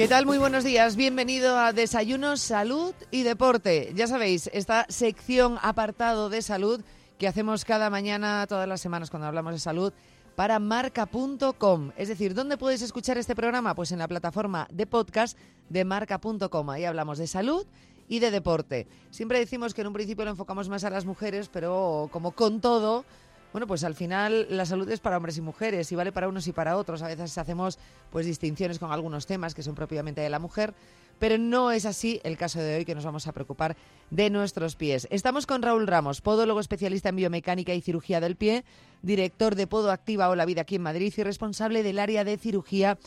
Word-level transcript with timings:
¿Qué 0.00 0.08
tal? 0.08 0.24
Muy 0.24 0.38
buenos 0.38 0.64
días. 0.64 0.96
Bienvenido 0.96 1.58
a 1.58 1.74
Desayuno, 1.74 2.38
Salud 2.38 2.94
y 3.10 3.22
Deporte. 3.22 3.92
Ya 3.94 4.06
sabéis, 4.06 4.48
esta 4.54 4.86
sección 4.88 5.58
apartado 5.60 6.30
de 6.30 6.40
salud 6.40 6.80
que 7.18 7.28
hacemos 7.28 7.66
cada 7.66 7.90
mañana, 7.90 8.46
todas 8.48 8.66
las 8.66 8.80
semanas 8.80 9.10
cuando 9.10 9.28
hablamos 9.28 9.52
de 9.52 9.58
salud, 9.58 9.92
para 10.36 10.58
marca.com. 10.58 11.90
Es 11.98 12.08
decir, 12.08 12.32
¿dónde 12.32 12.56
puedes 12.56 12.80
escuchar 12.80 13.18
este 13.18 13.36
programa? 13.36 13.74
Pues 13.74 13.92
en 13.92 13.98
la 13.98 14.08
plataforma 14.08 14.66
de 14.72 14.86
podcast 14.86 15.36
de 15.68 15.84
marca.com. 15.84 16.70
Ahí 16.70 16.86
hablamos 16.86 17.18
de 17.18 17.26
salud 17.26 17.66
y 18.08 18.20
de 18.20 18.30
deporte. 18.30 18.86
Siempre 19.10 19.38
decimos 19.38 19.74
que 19.74 19.82
en 19.82 19.88
un 19.88 19.92
principio 19.92 20.24
lo 20.24 20.30
enfocamos 20.30 20.70
más 20.70 20.82
a 20.84 20.88
las 20.88 21.04
mujeres, 21.04 21.50
pero 21.52 22.08
como 22.10 22.30
con 22.30 22.62
todo, 22.62 23.04
bueno, 23.52 23.66
pues 23.66 23.82
al 23.84 23.94
final 23.94 24.46
la 24.50 24.64
salud 24.64 24.88
es 24.90 25.00
para 25.00 25.16
hombres 25.16 25.36
y 25.36 25.40
mujeres 25.40 25.90
y 25.90 25.96
vale 25.96 26.12
para 26.12 26.28
unos 26.28 26.46
y 26.46 26.52
para 26.52 26.76
otros. 26.76 27.02
A 27.02 27.08
veces 27.08 27.36
hacemos 27.36 27.78
pues 28.10 28.26
distinciones 28.26 28.78
con 28.78 28.92
algunos 28.92 29.26
temas 29.26 29.54
que 29.54 29.62
son 29.62 29.74
propiamente 29.74 30.20
de 30.20 30.30
la 30.30 30.38
mujer, 30.38 30.72
pero 31.18 31.36
no 31.36 31.72
es 31.72 31.84
así 31.84 32.20
el 32.22 32.36
caso 32.36 32.60
de 32.60 32.76
hoy 32.76 32.84
que 32.84 32.94
nos 32.94 33.04
vamos 33.04 33.26
a 33.26 33.32
preocupar 33.32 33.76
de 34.10 34.30
nuestros 34.30 34.76
pies. 34.76 35.08
Estamos 35.10 35.46
con 35.46 35.62
Raúl 35.62 35.86
Ramos, 35.86 36.20
podólogo 36.20 36.60
especialista 36.60 37.08
en 37.08 37.16
biomecánica 37.16 37.74
y 37.74 37.80
cirugía 37.80 38.20
del 38.20 38.36
pie, 38.36 38.64
director 39.02 39.56
de 39.56 39.66
Podo 39.66 39.90
Activa 39.90 40.28
o 40.28 40.36
la 40.36 40.46
Vida 40.46 40.62
aquí 40.62 40.76
en 40.76 40.82
Madrid 40.82 41.12
y 41.16 41.22
responsable 41.22 41.82
del 41.82 41.98
área 41.98 42.24
de 42.24 42.38
cirugía 42.38 42.98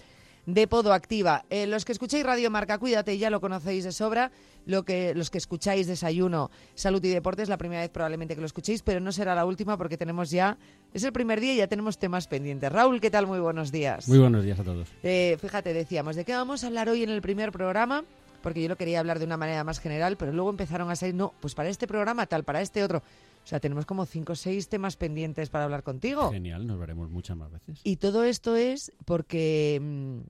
de 0.46 0.68
Podo 0.68 0.94
Activa. 0.94 1.46
Eh, 1.50 1.68
los 1.68 1.86
que 1.86 1.92
escucháis 1.92 2.26
Radio 2.26 2.52
Marca, 2.52 2.78
cuídate, 2.78 3.18
ya 3.18 3.30
lo 3.30 3.42
conocéis 3.42 3.84
de 3.84 3.92
sobra. 3.92 4.32
Lo 4.66 4.84
que, 4.84 5.14
los 5.14 5.30
que 5.30 5.38
escucháis 5.38 5.88
Desayuno, 5.88 6.50
Salud 6.74 7.04
y 7.04 7.10
Deporte 7.10 7.44
es 7.44 7.50
la 7.50 7.58
primera 7.58 7.82
vez 7.82 7.90
probablemente 7.90 8.34
que 8.34 8.40
lo 8.40 8.48
escuchéis, 8.48 8.82
pero 8.82 9.02
no 9.02 9.12
será 9.12 9.36
la 9.36 9.46
última 9.46 9.78
porque 9.78 9.98
tenemos 9.98 10.32
ya, 10.32 10.58
es 10.94 11.04
el 11.04 11.12
primer 11.12 11.42
día 11.42 11.54
y 11.54 11.58
ya 11.58 11.68
tenemos 11.68 11.98
temas 11.98 12.28
pendientes. 12.28 12.72
Raúl, 12.72 13.02
¿qué 13.02 13.12
tal? 13.12 13.28
Muy 13.28 13.40
buenos 13.40 13.74
días. 13.74 14.08
Muy 14.08 14.20
buenos 14.20 14.44
días 14.44 14.60
a 14.60 14.64
todos. 14.64 14.88
Eh, 15.04 15.38
fíjate, 15.42 15.74
decíamos, 15.74 16.16
¿de 16.16 16.24
qué 16.24 16.34
vamos 16.34 16.64
a 16.64 16.68
hablar 16.68 16.88
hoy 16.88 17.04
en 17.04 17.10
el 17.10 17.22
primer 17.22 17.52
programa? 17.52 18.06
Porque 18.42 18.62
yo 18.62 18.70
lo 18.70 18.78
quería 18.78 19.00
hablar 19.00 19.20
de 19.20 19.26
una 19.26 19.38
manera 19.38 19.64
más 19.66 19.80
general, 19.80 20.16
pero 20.16 20.32
luego 20.32 20.50
empezaron 20.50 20.90
a 20.90 20.96
salir, 20.96 21.16
no, 21.16 21.34
pues 21.42 21.56
para 21.56 21.68
este 21.68 21.88
programa 21.88 22.26
tal, 22.26 22.44
para 22.44 22.62
este 22.62 22.84
otro. 22.84 23.04
O 23.44 23.48
sea, 23.48 23.60
tenemos 23.60 23.86
como 23.86 24.06
cinco 24.06 24.34
o 24.34 24.36
seis 24.36 24.70
temas 24.70 24.96
pendientes 24.96 25.50
para 25.50 25.66
hablar 25.66 25.84
contigo. 25.84 26.32
Genial, 26.32 26.66
nos 26.66 26.80
veremos 26.80 27.10
muchas 27.10 27.36
más 27.36 27.52
veces. 27.52 27.82
Y 27.84 27.98
todo 27.98 28.24
esto 28.24 28.56
es 28.56 28.92
porque... 29.06 29.80
Mm, 29.82 30.22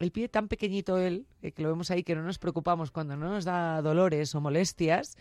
el 0.00 0.12
pie 0.12 0.28
tan 0.28 0.48
pequeñito 0.48 0.98
él, 0.98 1.26
eh, 1.42 1.52
que 1.52 1.62
lo 1.62 1.68
vemos 1.68 1.90
ahí, 1.90 2.02
que 2.02 2.14
no 2.14 2.22
nos 2.22 2.38
preocupamos 2.38 2.90
cuando 2.90 3.16
no 3.16 3.28
nos 3.28 3.44
da 3.44 3.82
dolores 3.82 4.34
o 4.34 4.40
molestias, 4.40 5.16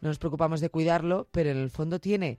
no 0.00 0.08
nos 0.08 0.18
preocupamos 0.18 0.60
de 0.60 0.70
cuidarlo, 0.70 1.28
pero 1.30 1.50
en 1.50 1.58
el 1.58 1.70
fondo 1.70 2.00
tiene 2.00 2.38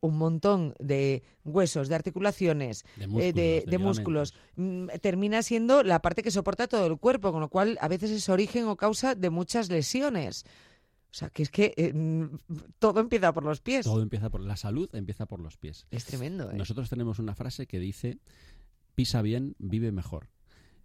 un 0.00 0.16
montón 0.16 0.74
de 0.78 1.22
huesos, 1.44 1.88
de 1.88 1.94
articulaciones, 1.94 2.84
de 2.96 3.06
músculos, 3.06 3.80
músculos. 3.80 4.34
Mm, 4.56 4.86
termina 5.02 5.42
siendo 5.42 5.82
la 5.82 6.00
parte 6.00 6.22
que 6.22 6.30
soporta 6.30 6.66
todo 6.66 6.86
el 6.86 6.96
cuerpo, 6.98 7.32
con 7.32 7.42
lo 7.42 7.48
cual 7.48 7.76
a 7.82 7.88
veces 7.88 8.10
es 8.10 8.28
origen 8.30 8.64
o 8.64 8.76
causa 8.76 9.14
de 9.14 9.28
muchas 9.28 9.68
lesiones. 9.68 10.46
O 11.10 11.14
sea, 11.14 11.30
que 11.30 11.42
es 11.42 11.50
que 11.50 11.74
eh, 11.76 11.92
mm, 11.92 12.38
todo 12.78 13.00
empieza 13.00 13.32
por 13.32 13.44
los 13.44 13.60
pies. 13.60 13.84
Todo 13.84 14.02
empieza 14.02 14.30
por 14.30 14.40
la 14.40 14.56
salud, 14.56 14.88
empieza 14.94 15.26
por 15.26 15.40
los 15.40 15.56
pies. 15.56 15.86
Es 15.90 16.04
tremendo. 16.04 16.50
¿eh? 16.50 16.56
Nosotros 16.56 16.88
tenemos 16.88 17.18
una 17.18 17.34
frase 17.34 17.66
que 17.66 17.80
dice, 17.80 18.18
pisa 18.94 19.20
bien, 19.22 19.56
vive 19.58 19.90
mejor 19.90 20.28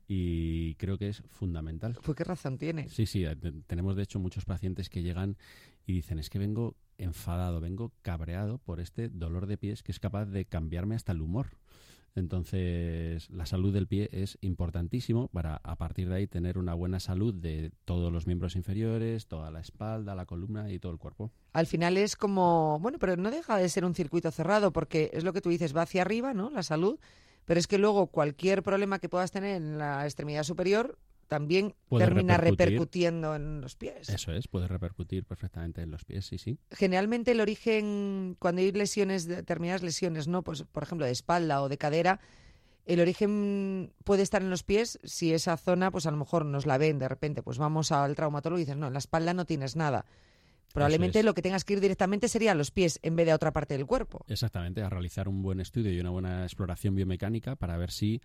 y 0.07 0.75
creo 0.75 0.97
que 0.97 1.09
es 1.09 1.23
fundamental. 1.29 1.97
Pues 2.03 2.15
qué 2.15 2.23
razón 2.23 2.57
tiene. 2.57 2.89
Sí, 2.89 3.05
sí, 3.05 3.25
eh, 3.25 3.35
tenemos 3.67 3.95
de 3.95 4.03
hecho 4.03 4.19
muchos 4.19 4.45
pacientes 4.45 4.89
que 4.89 5.01
llegan 5.01 5.37
y 5.85 5.93
dicen, 5.93 6.19
es 6.19 6.29
que 6.29 6.39
vengo 6.39 6.75
enfadado, 6.97 7.59
vengo 7.59 7.91
cabreado 8.01 8.57
por 8.59 8.79
este 8.79 9.09
dolor 9.09 9.47
de 9.47 9.57
pies 9.57 9.83
que 9.83 9.91
es 9.91 9.99
capaz 9.99 10.25
de 10.25 10.45
cambiarme 10.45 10.95
hasta 10.95 11.11
el 11.11 11.21
humor. 11.21 11.57
Entonces, 12.15 13.29
la 13.29 13.45
salud 13.45 13.73
del 13.73 13.87
pie 13.87 14.09
es 14.11 14.37
importantísimo 14.41 15.27
para 15.27 15.57
a 15.63 15.75
partir 15.75 16.09
de 16.09 16.15
ahí 16.15 16.27
tener 16.27 16.57
una 16.57 16.73
buena 16.73 16.99
salud 16.99 17.33
de 17.33 17.71
todos 17.83 18.11
los 18.11 18.25
miembros 18.25 18.55
inferiores, 18.55 19.27
toda 19.27 19.51
la 19.51 19.59
espalda, 19.59 20.15
la 20.15 20.25
columna 20.25 20.71
y 20.71 20.79
todo 20.79 20.93
el 20.93 20.97
cuerpo. 20.97 21.31
Al 21.53 21.67
final 21.67 21.97
es 21.97 22.15
como, 22.15 22.79
bueno, 22.79 22.99
pero 22.99 23.17
no 23.17 23.31
deja 23.31 23.57
de 23.57 23.67
ser 23.67 23.83
un 23.83 23.93
circuito 23.95 24.31
cerrado 24.31 24.71
porque 24.71 25.11
es 25.13 25.23
lo 25.23 25.33
que 25.33 25.41
tú 25.41 25.49
dices, 25.49 25.75
va 25.75 25.81
hacia 25.81 26.01
arriba, 26.01 26.33
¿no? 26.33 26.49
La 26.49 26.63
salud 26.63 26.97
pero 27.45 27.59
es 27.59 27.67
que 27.67 27.77
luego 27.77 28.07
cualquier 28.07 28.63
problema 28.63 28.99
que 28.99 29.09
puedas 29.09 29.31
tener 29.31 29.55
en 29.55 29.77
la 29.77 30.03
extremidad 30.03 30.43
superior 30.43 30.97
también 31.27 31.75
termina 31.89 32.37
repercutiendo 32.37 33.35
en 33.35 33.61
los 33.61 33.75
pies. 33.75 34.09
Eso 34.09 34.31
es, 34.31 34.47
puede 34.47 34.67
repercutir 34.67 35.25
perfectamente 35.25 35.81
en 35.81 35.91
los 35.91 36.05
pies, 36.05 36.25
sí, 36.25 36.37
sí. 36.37 36.59
Generalmente 36.71 37.31
el 37.31 37.41
origen, 37.41 38.35
cuando 38.39 38.61
hay 38.61 38.71
lesiones, 38.71 39.25
determinadas 39.25 39.83
lesiones, 39.83 40.27
¿no? 40.27 40.43
Pues, 40.43 40.63
por 40.63 40.83
ejemplo, 40.83 41.05
de 41.05 41.11
espalda 41.11 41.61
o 41.61 41.69
de 41.69 41.77
cadera, 41.77 42.19
el 42.85 42.99
origen 42.99 43.93
puede 44.03 44.23
estar 44.23 44.41
en 44.41 44.49
los 44.49 44.63
pies 44.63 44.99
si 45.03 45.33
esa 45.33 45.57
zona, 45.57 45.91
pues 45.91 46.05
a 46.05 46.11
lo 46.11 46.17
mejor 46.17 46.45
nos 46.45 46.65
la 46.65 46.77
ven 46.77 46.99
de 46.99 47.07
repente, 47.07 47.41
pues 47.41 47.57
vamos 47.57 47.91
al 47.91 48.15
traumatólogo 48.15 48.59
y 48.59 48.63
dices, 48.63 48.77
no, 48.77 48.87
en 48.87 48.93
la 48.93 48.99
espalda 48.99 49.33
no 49.33 49.45
tienes 49.45 49.75
nada. 49.75 50.05
Probablemente 50.73 51.23
lo 51.23 51.33
que 51.33 51.41
tengas 51.41 51.63
que 51.63 51.73
ir 51.73 51.79
directamente 51.79 52.27
sería 52.27 52.51
a 52.51 52.55
los 52.55 52.69
pies 52.69 52.99
en 53.01 53.15
vez 53.15 53.25
de 53.25 53.31
a 53.31 53.35
otra 53.35 53.53
parte 53.53 53.77
del 53.77 53.85
cuerpo. 53.85 54.25
Exactamente, 54.27 54.81
a 54.81 54.89
realizar 54.89 55.29
un 55.29 55.41
buen 55.41 55.61
estudio 55.61 55.91
y 55.91 55.99
una 56.01 56.09
buena 56.09 56.43
exploración 56.43 56.95
biomecánica 56.95 57.55
para 57.55 57.77
ver 57.77 57.91
si 57.91 58.21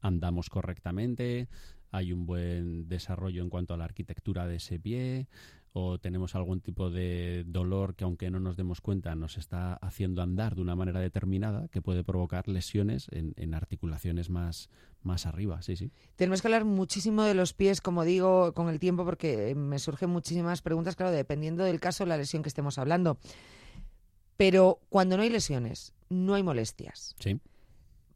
andamos 0.00 0.48
correctamente, 0.48 1.48
hay 1.90 2.12
un 2.12 2.26
buen 2.26 2.88
desarrollo 2.88 3.42
en 3.42 3.50
cuanto 3.50 3.74
a 3.74 3.76
la 3.76 3.84
arquitectura 3.84 4.46
de 4.46 4.56
ese 4.56 4.78
pie, 4.78 5.28
o 5.72 5.98
tenemos 5.98 6.34
algún 6.34 6.60
tipo 6.60 6.90
de 6.90 7.44
dolor 7.46 7.94
que 7.94 8.04
aunque 8.04 8.30
no 8.30 8.40
nos 8.40 8.56
demos 8.56 8.80
cuenta 8.80 9.14
nos 9.14 9.38
está 9.38 9.74
haciendo 9.74 10.20
andar 10.20 10.56
de 10.56 10.62
una 10.62 10.74
manera 10.74 10.98
determinada 11.00 11.68
que 11.68 11.80
puede 11.80 12.02
provocar 12.02 12.48
lesiones 12.48 13.06
en, 13.12 13.54
articulaciones 13.54 14.30
más, 14.30 14.68
más 15.02 15.26
arriba, 15.26 15.62
sí, 15.62 15.76
sí. 15.76 15.92
Tenemos 16.16 16.42
que 16.42 16.48
hablar 16.48 16.64
muchísimo 16.64 17.22
de 17.22 17.34
los 17.34 17.52
pies, 17.52 17.80
como 17.80 18.04
digo, 18.04 18.52
con 18.52 18.68
el 18.68 18.80
tiempo, 18.80 19.04
porque 19.04 19.54
me 19.54 19.78
surgen 19.78 20.10
muchísimas 20.10 20.62
preguntas, 20.62 20.96
claro, 20.96 21.12
dependiendo 21.12 21.64
del 21.64 21.80
caso, 21.80 22.04
la 22.04 22.16
lesión 22.16 22.42
que 22.42 22.48
estemos 22.48 22.78
hablando. 22.78 23.18
Pero 24.36 24.80
cuando 24.88 25.16
no 25.16 25.22
hay 25.22 25.30
lesiones, 25.30 25.92
no 26.08 26.34
hay 26.34 26.42
molestias. 26.42 27.14
Sí 27.18 27.38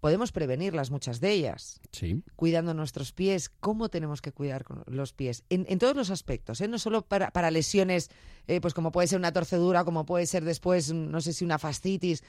podemos 0.04 0.32
prevenirlas, 0.32 0.90
muchas 0.90 1.18
de 1.18 1.32
ellas. 1.32 1.80
Sí. 1.90 2.22
Cuidando 2.36 2.74
nuestros 2.74 3.12
pies, 3.12 3.48
¿cómo 3.48 3.88
tenemos 3.88 4.20
que 4.20 4.32
cuidar 4.32 4.66
los 4.84 5.14
pies? 5.14 5.44
En, 5.48 5.78
todos 5.78 5.96
los 5.96 6.10
aspectos, 6.10 6.60
¿eh? 6.60 6.68
no 6.68 6.78
solo 6.78 7.06
para, 7.06 7.30
para 7.30 7.50
lesiones, 7.50 8.10
eh, 8.46 8.60
pues 8.60 8.74
como 8.74 8.92
puede 8.92 9.08
ser 9.08 9.18
una 9.18 9.32
torcedura, 9.32 9.82
como 9.82 10.04
puede 10.04 10.26
ser 10.26 10.44
después, 10.44 10.92
no 10.92 11.22
sé 11.22 11.32
si 11.32 11.42
una 11.42 11.58
fascitis. 11.58 12.22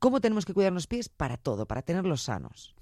¿Cómo 0.00 0.20
tenemos 0.20 0.44
que 0.44 0.52
cuidar 0.52 0.72
los 0.72 0.88
pies? 0.88 1.08
Para 1.08 1.36
todo, 1.36 1.64
para 1.64 1.82
tenerlos 1.82 2.22
sanos. 2.22 2.74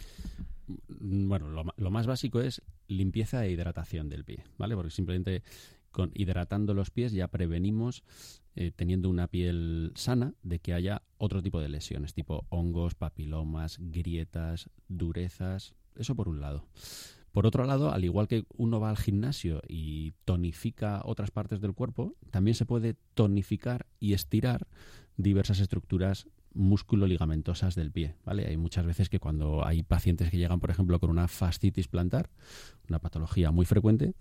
Mm, 0.89 1.29
bueno, 1.29 1.51
lo, 1.51 1.67
lo 1.77 1.91
más 1.91 2.07
básico 2.07 2.41
es 2.41 2.63
limpieza 2.89 3.45
e 3.45 3.51
hidratación 3.51 4.09
del 4.09 4.25
pie, 4.25 4.43
¿vale? 4.57 4.75
Porque 4.75 4.91
simplemente 4.91 5.43
con 5.91 6.13
hidratando 6.15 6.73
los 6.73 6.91
pies 6.91 7.13
ya 7.13 7.29
prevenimos 7.29 8.05
eh, 8.57 8.73
teniendo 8.75 9.09
una 9.09 9.29
piel 9.29 9.93
sana 9.95 10.35
de 10.43 10.59
que 10.59 10.75
haya 10.75 11.03
otro 11.19 11.43
tipo 11.43 11.61
de 11.61 11.69
lesiones, 11.69 12.15
tipo 12.15 12.47
hongos, 12.49 12.95
papilomas, 12.95 13.79
grietas, 13.81 14.71
durezas, 14.89 15.75
eso 15.97 16.15
por 16.15 16.29
un 16.29 16.41
lado. 16.41 16.67
Por 17.33 17.47
otro 17.47 17.65
lado, 17.65 17.93
al 17.93 18.05
igual 18.05 18.27
que 18.27 18.45
uno 18.57 18.81
va 18.81 18.91
al 18.91 18.97
gimnasio 18.97 19.63
y 19.69 20.15
tonifica 20.25 21.01
otras 21.05 21.31
partes 21.31 21.61
del 21.61 21.75
cuerpo, 21.75 22.17
también 22.31 22.57
se 22.57 22.67
puede 22.67 22.97
tonificar 23.15 23.87
y 24.01 24.15
estirar 24.15 24.67
diversas 25.17 25.61
estructuras 25.61 26.27
músculo-ligamentosas 26.53 27.77
del 27.77 27.93
pie. 27.93 28.17
Hay 28.25 28.57
muchas 28.57 28.85
veces 28.85 29.09
que 29.09 29.21
cuando 29.21 29.65
hay 29.65 29.85
pacientes 29.85 30.31
que 30.31 30.39
llegan, 30.39 30.59
por 30.59 30.71
ejemplo, 30.71 30.99
con 30.99 31.11
una 31.11 31.29
fascitis 31.29 31.87
plantar, 31.87 32.31
una 32.89 32.99
patología 32.99 33.53
muy 33.53 33.67
frecuente, 33.67 34.15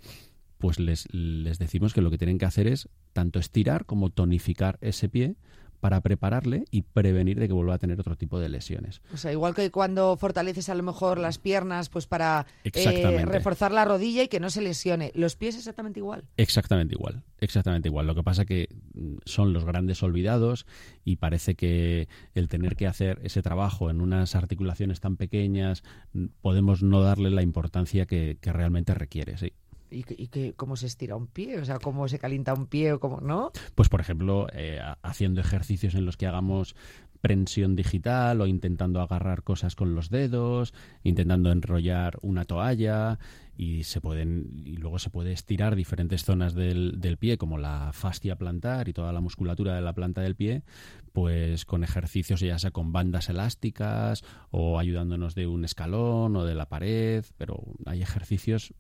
pues 0.60 0.80
les, 0.80 1.12
les 1.12 1.58
decimos 1.58 1.94
que 1.94 2.02
lo 2.02 2.12
que 2.12 2.18
tienen 2.18 2.38
que 2.38 2.46
hacer 2.46 2.68
es 2.68 2.90
tanto 3.14 3.40
estirar 3.40 3.86
como 3.86 4.12
tonificar 4.12 4.78
ese 4.82 5.10
pie 5.10 5.36
para 5.80 6.02
prepararle 6.02 6.66
y 6.72 6.82
prevenir 6.82 7.40
de 7.40 7.48
que 7.48 7.54
vuelva 7.54 7.76
a 7.76 7.78
tener 7.78 8.00
otro 8.00 8.16
tipo 8.16 8.40
de 8.40 8.50
lesiones. 8.50 9.02
O 9.14 9.18
sea, 9.18 9.32
igual 9.32 9.56
que 9.56 9.72
cuando 9.72 10.18
fortaleces 10.18 10.70
a 10.70 10.76
lo 10.76 10.84
mejor 10.84 11.20
las 11.20 11.38
piernas, 11.38 11.90
pues 11.90 12.06
para 12.06 12.46
eh, 12.64 13.26
reforzar 13.26 13.72
la 13.72 13.86
rodilla 13.86 14.24
y 14.24 14.28
que 14.28 14.40
no 14.40 14.50
se 14.50 14.62
lesione. 14.62 15.12
¿Los 15.16 15.36
pies 15.36 15.56
exactamente 15.56 16.00
igual? 16.00 16.26
Exactamente 16.38 16.96
igual, 16.96 17.24
exactamente 17.40 17.88
igual. 17.88 18.08
Lo 18.08 18.16
que 18.16 18.24
pasa 18.24 18.46
que 18.46 18.68
mm, 18.94 19.18
son 19.26 19.54
los 19.54 19.64
grandes 19.64 20.04
olvidados 20.04 20.66
y 21.06 21.16
parece 21.16 21.56
que 21.56 22.10
el 22.36 22.50
tener 22.50 22.76
que 22.76 22.88
hacer 22.88 23.20
ese 23.24 23.42
trabajo 23.42 23.90
en 23.90 24.02
unas 24.02 24.36
articulaciones 24.36 25.00
tan 25.00 25.16
pequeñas 25.16 25.84
mm, 26.14 26.26
podemos 26.42 26.84
no 26.84 27.02
darle 27.02 27.30
la 27.30 27.42
importancia 27.42 28.06
que, 28.06 28.38
que 28.42 28.52
realmente 28.52 28.94
requiere, 28.94 29.38
sí. 29.38 29.54
¿Y, 29.92 30.06
y 30.10 30.54
cómo 30.54 30.76
se 30.76 30.88
estira 30.88 31.16
un 31.16 31.28
pie? 31.28 31.60
O 31.60 31.66
sea, 31.66 31.80
¿cómo 31.80 32.08
se 32.08 32.20
calienta 32.20 32.54
un 32.54 32.68
pie 32.68 32.94
o 32.94 33.00
cómo 33.00 33.22
no? 33.22 33.52
Pues, 33.76 33.90
por 33.90 34.02
ejemplo, 34.02 34.48
eh, 34.54 34.80
haciendo 35.02 35.42
ejercicios 35.42 35.96
en 35.96 36.06
los 36.06 36.18
que 36.18 36.28
hagamos 36.28 36.76
prensión 37.22 37.76
digital 37.76 38.42
o 38.42 38.48
intentando 38.48 39.02
agarrar 39.02 39.44
cosas 39.44 39.76
con 39.76 39.96
los 39.96 40.10
dedos, 40.10 40.74
intentando 41.04 41.52
enrollar 41.52 42.18
una 42.22 42.46
toalla 42.46 43.20
y 43.58 43.84
se 43.84 44.00
pueden 44.00 44.64
y 44.66 44.78
luego 44.78 45.00
se 45.00 45.10
puede 45.10 45.34
estirar 45.34 45.76
diferentes 45.76 46.24
zonas 46.24 46.54
del, 46.54 47.02
del, 47.02 47.18
pie 47.18 47.38
como 47.38 47.58
la 47.58 47.92
fascia 47.92 48.38
plantar 48.38 48.88
y 48.88 48.94
toda 48.94 49.12
la 49.12 49.20
musculatura 49.20 49.76
de 49.76 49.82
la 49.82 49.92
planta 49.92 50.22
del 50.22 50.38
pie 50.38 50.64
pues 51.12 51.66
con 51.66 51.84
ejercicios 51.84 52.40
ya 52.40 52.58
sea 52.58 52.72
con 52.72 52.94
bandas 52.94 53.28
elásticas 53.28 54.24
o 54.50 54.80
ayudándonos 54.80 55.36
de 55.36 55.48
un 55.48 55.66
escalón 55.66 56.38
o 56.38 56.46
de 56.46 56.56
la 56.56 56.70
pared 56.70 57.26
pero 57.38 57.62
hay 57.86 58.02
ejercicios 58.02 58.74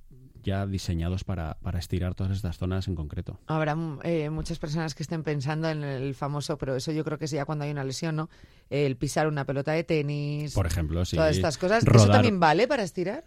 ya 0.44 0.65
diseñados 0.65 1.24
para, 1.24 1.57
para 1.62 1.80
estirar 1.80 2.15
todas 2.15 2.36
estas 2.36 2.57
zonas 2.57 2.88
en 2.88 2.95
concreto. 2.95 3.39
Habrá 3.47 3.75
eh, 4.03 4.30
muchas 4.30 4.59
personas 4.59 4.95
que 4.95 5.03
estén 5.03 5.24
pensando 5.24 5.69
en 5.69 5.83
el 5.83 6.15
famoso, 6.15 6.57
pero 6.57 6.75
eso 6.75 6.91
yo 6.91 7.03
creo 7.03 7.18
que 7.18 7.25
es 7.25 7.31
ya 7.31 7.45
cuando 7.45 7.65
hay 7.65 7.71
una 7.71 7.83
lesión, 7.83 8.15
¿no? 8.15 8.30
El 8.69 8.95
pisar 8.97 9.27
una 9.27 9.45
pelota 9.45 9.71
de 9.71 9.83
tenis. 9.83 10.53
Por 10.53 10.65
ejemplo, 10.65 11.03
sí. 11.06 11.15
Todas 11.15 11.36
estas 11.36 11.57
cosas. 11.57 11.83
¿Eso 11.86 12.07
también 12.07 12.39
vale 12.39 12.68
para 12.68 12.83
estirar? 12.83 13.24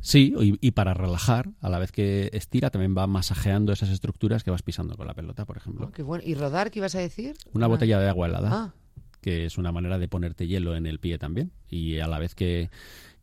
Sí, 0.00 0.32
y, 0.38 0.70
para 0.70 0.94
relajar, 0.94 1.50
a 1.60 1.68
la 1.68 1.78
vez 1.78 1.92
que 1.92 2.30
estira, 2.32 2.70
también 2.70 2.96
va 2.96 3.06
masajeando 3.06 3.72
esas 3.72 3.90
estructuras 3.90 4.44
que 4.44 4.50
vas 4.50 4.62
pisando 4.62 4.96
con 4.96 5.06
la 5.06 5.14
pelota, 5.14 5.44
por 5.44 5.56
ejemplo. 5.56 5.86
Oh, 5.86 5.90
qué 5.92 6.02
bueno. 6.02 6.24
¿Y 6.26 6.34
rodar, 6.34 6.70
qué 6.70 6.78
ibas 6.78 6.94
a 6.94 7.00
decir? 7.00 7.36
Una 7.52 7.66
botella 7.66 7.98
de 7.98 8.08
agua 8.08 8.28
helada, 8.28 8.50
ah. 8.52 8.74
que 9.20 9.44
es 9.44 9.58
una 9.58 9.72
manera 9.72 9.98
de 9.98 10.08
ponerte 10.08 10.46
hielo 10.46 10.76
en 10.76 10.86
el 10.86 11.00
pie 11.00 11.18
también. 11.18 11.52
Y 11.68 11.98
a 11.98 12.06
la 12.06 12.18
vez 12.18 12.34
que, 12.34 12.70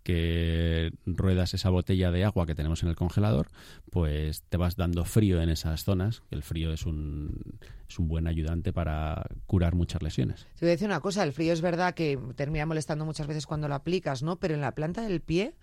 que 0.08 0.94
ruedas 1.06 1.54
esa 1.54 1.70
botella 1.70 2.12
de 2.12 2.24
agua 2.24 2.46
que 2.46 2.56
tenemos 2.56 2.82
en 2.82 2.88
el 2.88 2.96
congelador, 2.96 3.50
pues 3.92 4.42
te 4.44 4.56
vas 4.56 4.78
dando 4.78 5.04
frío 5.04 5.42
en 5.42 5.50
esas 5.50 5.84
zonas. 5.84 6.24
El 6.32 6.44
frío 6.44 6.72
es 6.72 6.86
un, 6.86 7.60
es 7.90 8.00
un 8.00 8.08
buen 8.08 8.26
ayudante 8.26 8.72
para 8.72 9.28
curar 9.48 9.76
muchas 9.76 10.02
lesiones. 10.02 10.48
Te 10.58 10.66
voy 10.66 10.70
a 10.70 10.72
decir 10.72 10.88
una 10.88 11.02
cosa, 11.02 11.24
el 11.24 11.34
frío 11.34 11.52
es 11.52 11.60
verdad 11.60 11.94
que 11.94 12.18
termina 12.38 12.66
molestando 12.66 13.04
muchas 13.04 13.28
veces 13.28 13.46
cuando 13.46 13.68
lo 13.68 13.76
aplicas, 13.76 14.24
¿no? 14.24 14.38
Pero 14.38 14.54
en 14.54 14.62
la 14.62 14.74
planta 14.74 15.02
del 15.02 15.20
pie 15.20 15.56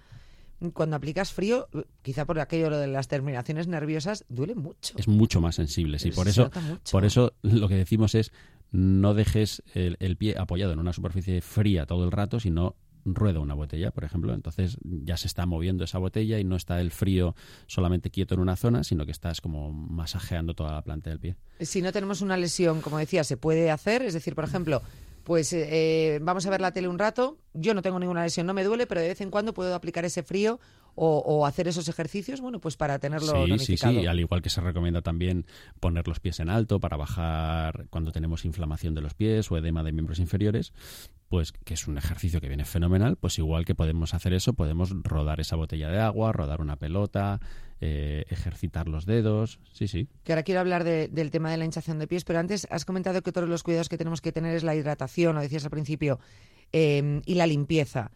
cuando 0.74 0.96
aplicas 0.96 1.32
frío, 1.32 1.68
quizá 2.02 2.26
por 2.26 2.38
aquello 2.38 2.70
lo 2.70 2.78
de 2.78 2.86
las 2.86 3.08
terminaciones 3.08 3.66
nerviosas, 3.66 4.24
duele 4.28 4.54
mucho. 4.54 4.94
Es 4.96 5.08
mucho 5.08 5.40
más 5.40 5.56
sensible, 5.56 5.98
sí. 5.98 6.10
Por 6.10 6.28
eso, 6.28 6.50
por 6.90 7.04
eso 7.04 7.34
lo 7.42 7.68
que 7.68 7.76
decimos 7.76 8.14
es 8.14 8.30
no 8.72 9.14
dejes 9.14 9.62
el, 9.74 10.16
pie 10.16 10.36
apoyado 10.38 10.72
en 10.72 10.80
una 10.80 10.92
superficie 10.92 11.40
fría 11.40 11.86
todo 11.86 12.04
el 12.04 12.12
rato, 12.12 12.40
sino 12.40 12.76
rueda 13.04 13.40
una 13.40 13.54
botella, 13.54 13.90
por 13.90 14.04
ejemplo. 14.04 14.34
Entonces 14.34 14.78
ya 14.82 15.16
se 15.16 15.26
está 15.26 15.46
moviendo 15.46 15.84
esa 15.84 15.98
botella 15.98 16.38
y 16.38 16.44
no 16.44 16.56
está 16.56 16.80
el 16.80 16.90
frío 16.90 17.34
solamente 17.66 18.10
quieto 18.10 18.34
en 18.34 18.40
una 18.40 18.56
zona, 18.56 18.84
sino 18.84 19.04
que 19.04 19.12
estás 19.12 19.40
como 19.40 19.72
masajeando 19.72 20.54
toda 20.54 20.72
la 20.72 20.82
planta 20.82 21.10
del 21.10 21.20
pie. 21.20 21.36
Si 21.60 21.82
no 21.82 21.92
tenemos 21.92 22.20
una 22.20 22.36
lesión, 22.36 22.80
como 22.80 22.98
decía, 22.98 23.24
se 23.24 23.36
puede 23.36 23.70
hacer. 23.70 24.02
Es 24.02 24.14
decir, 24.14 24.34
por 24.34 24.44
ejemplo, 24.44 24.82
pues 25.24 25.52
eh, 25.52 25.68
eh, 25.70 26.18
vamos 26.22 26.46
a 26.46 26.50
ver 26.50 26.60
la 26.60 26.72
tele 26.72 26.88
un 26.88 26.98
rato. 26.98 27.38
Yo 27.54 27.74
no 27.74 27.82
tengo 27.82 27.98
ninguna 27.98 28.22
lesión, 28.22 28.46
no 28.46 28.54
me 28.54 28.64
duele, 28.64 28.86
pero 28.86 29.00
de 29.00 29.08
vez 29.08 29.20
en 29.20 29.30
cuando 29.30 29.54
puedo 29.54 29.74
aplicar 29.74 30.04
ese 30.04 30.22
frío 30.22 30.60
o, 30.96 31.46
hacer 31.46 31.68
esos 31.68 31.88
ejercicios, 31.88 32.40
bueno, 32.40 32.60
pues 32.60 32.76
para 32.76 32.98
tenerlo 32.98 33.46
sí, 33.46 33.58
Sí, 33.58 33.76
sí, 33.76 34.06
al 34.06 34.20
igual 34.20 34.42
que 34.42 34.50
se 34.50 34.60
recomienda 34.60 35.02
también 35.02 35.46
poner 35.80 36.06
los 36.06 36.20
pies 36.20 36.40
en 36.40 36.48
alto 36.48 36.80
para 36.80 36.96
bajar 36.96 37.86
cuando 37.90 38.12
tenemos 38.12 38.44
inflamación 38.44 38.94
de 38.94 39.00
los 39.00 39.14
pies 39.14 39.50
o 39.50 39.56
edema 39.56 39.82
de 39.82 39.92
miembros 39.92 40.18
inferiores, 40.18 40.72
pues 41.28 41.52
que 41.52 41.74
es 41.74 41.88
un 41.88 41.98
ejercicio 41.98 42.40
que 42.40 42.48
viene 42.48 42.64
fenomenal, 42.64 43.16
pues 43.16 43.38
igual 43.38 43.64
que 43.64 43.74
podemos 43.74 44.14
hacer 44.14 44.32
eso, 44.34 44.54
podemos 44.54 44.90
rodar 45.02 45.40
esa 45.40 45.56
botella 45.56 45.88
de 45.88 46.00
agua, 46.00 46.32
rodar 46.32 46.60
una 46.60 46.76
pelota, 46.76 47.40
eh, 47.80 48.24
ejercitar 48.28 48.88
los 48.88 49.04
dedos, 49.04 49.58
sí, 49.72 49.88
sí. 49.88 50.08
Que 50.22 50.32
ahora 50.32 50.42
quiero 50.42 50.60
hablar 50.60 50.84
del 50.84 51.30
tema 51.30 51.50
de 51.50 51.56
la 51.56 51.64
hinchación 51.64 51.98
de 51.98 52.06
pies, 52.06 52.24
pero 52.24 52.38
antes 52.38 52.66
has 52.70 52.84
comentado 52.84 53.22
que 53.22 53.32
todos 53.32 53.48
los 53.48 53.62
cuidados 53.62 53.88
que 53.88 53.98
tenemos 53.98 54.20
que 54.20 54.32
tener 54.32 54.54
es 54.54 54.62
la 54.62 54.74
hidratación, 54.74 55.34
lo 55.34 55.42
decías 55.42 55.64
al 55.64 55.70
principio, 55.70 56.20
em, 56.72 57.20
y 57.26 57.34
la 57.34 57.46
limpieza. 57.46 58.12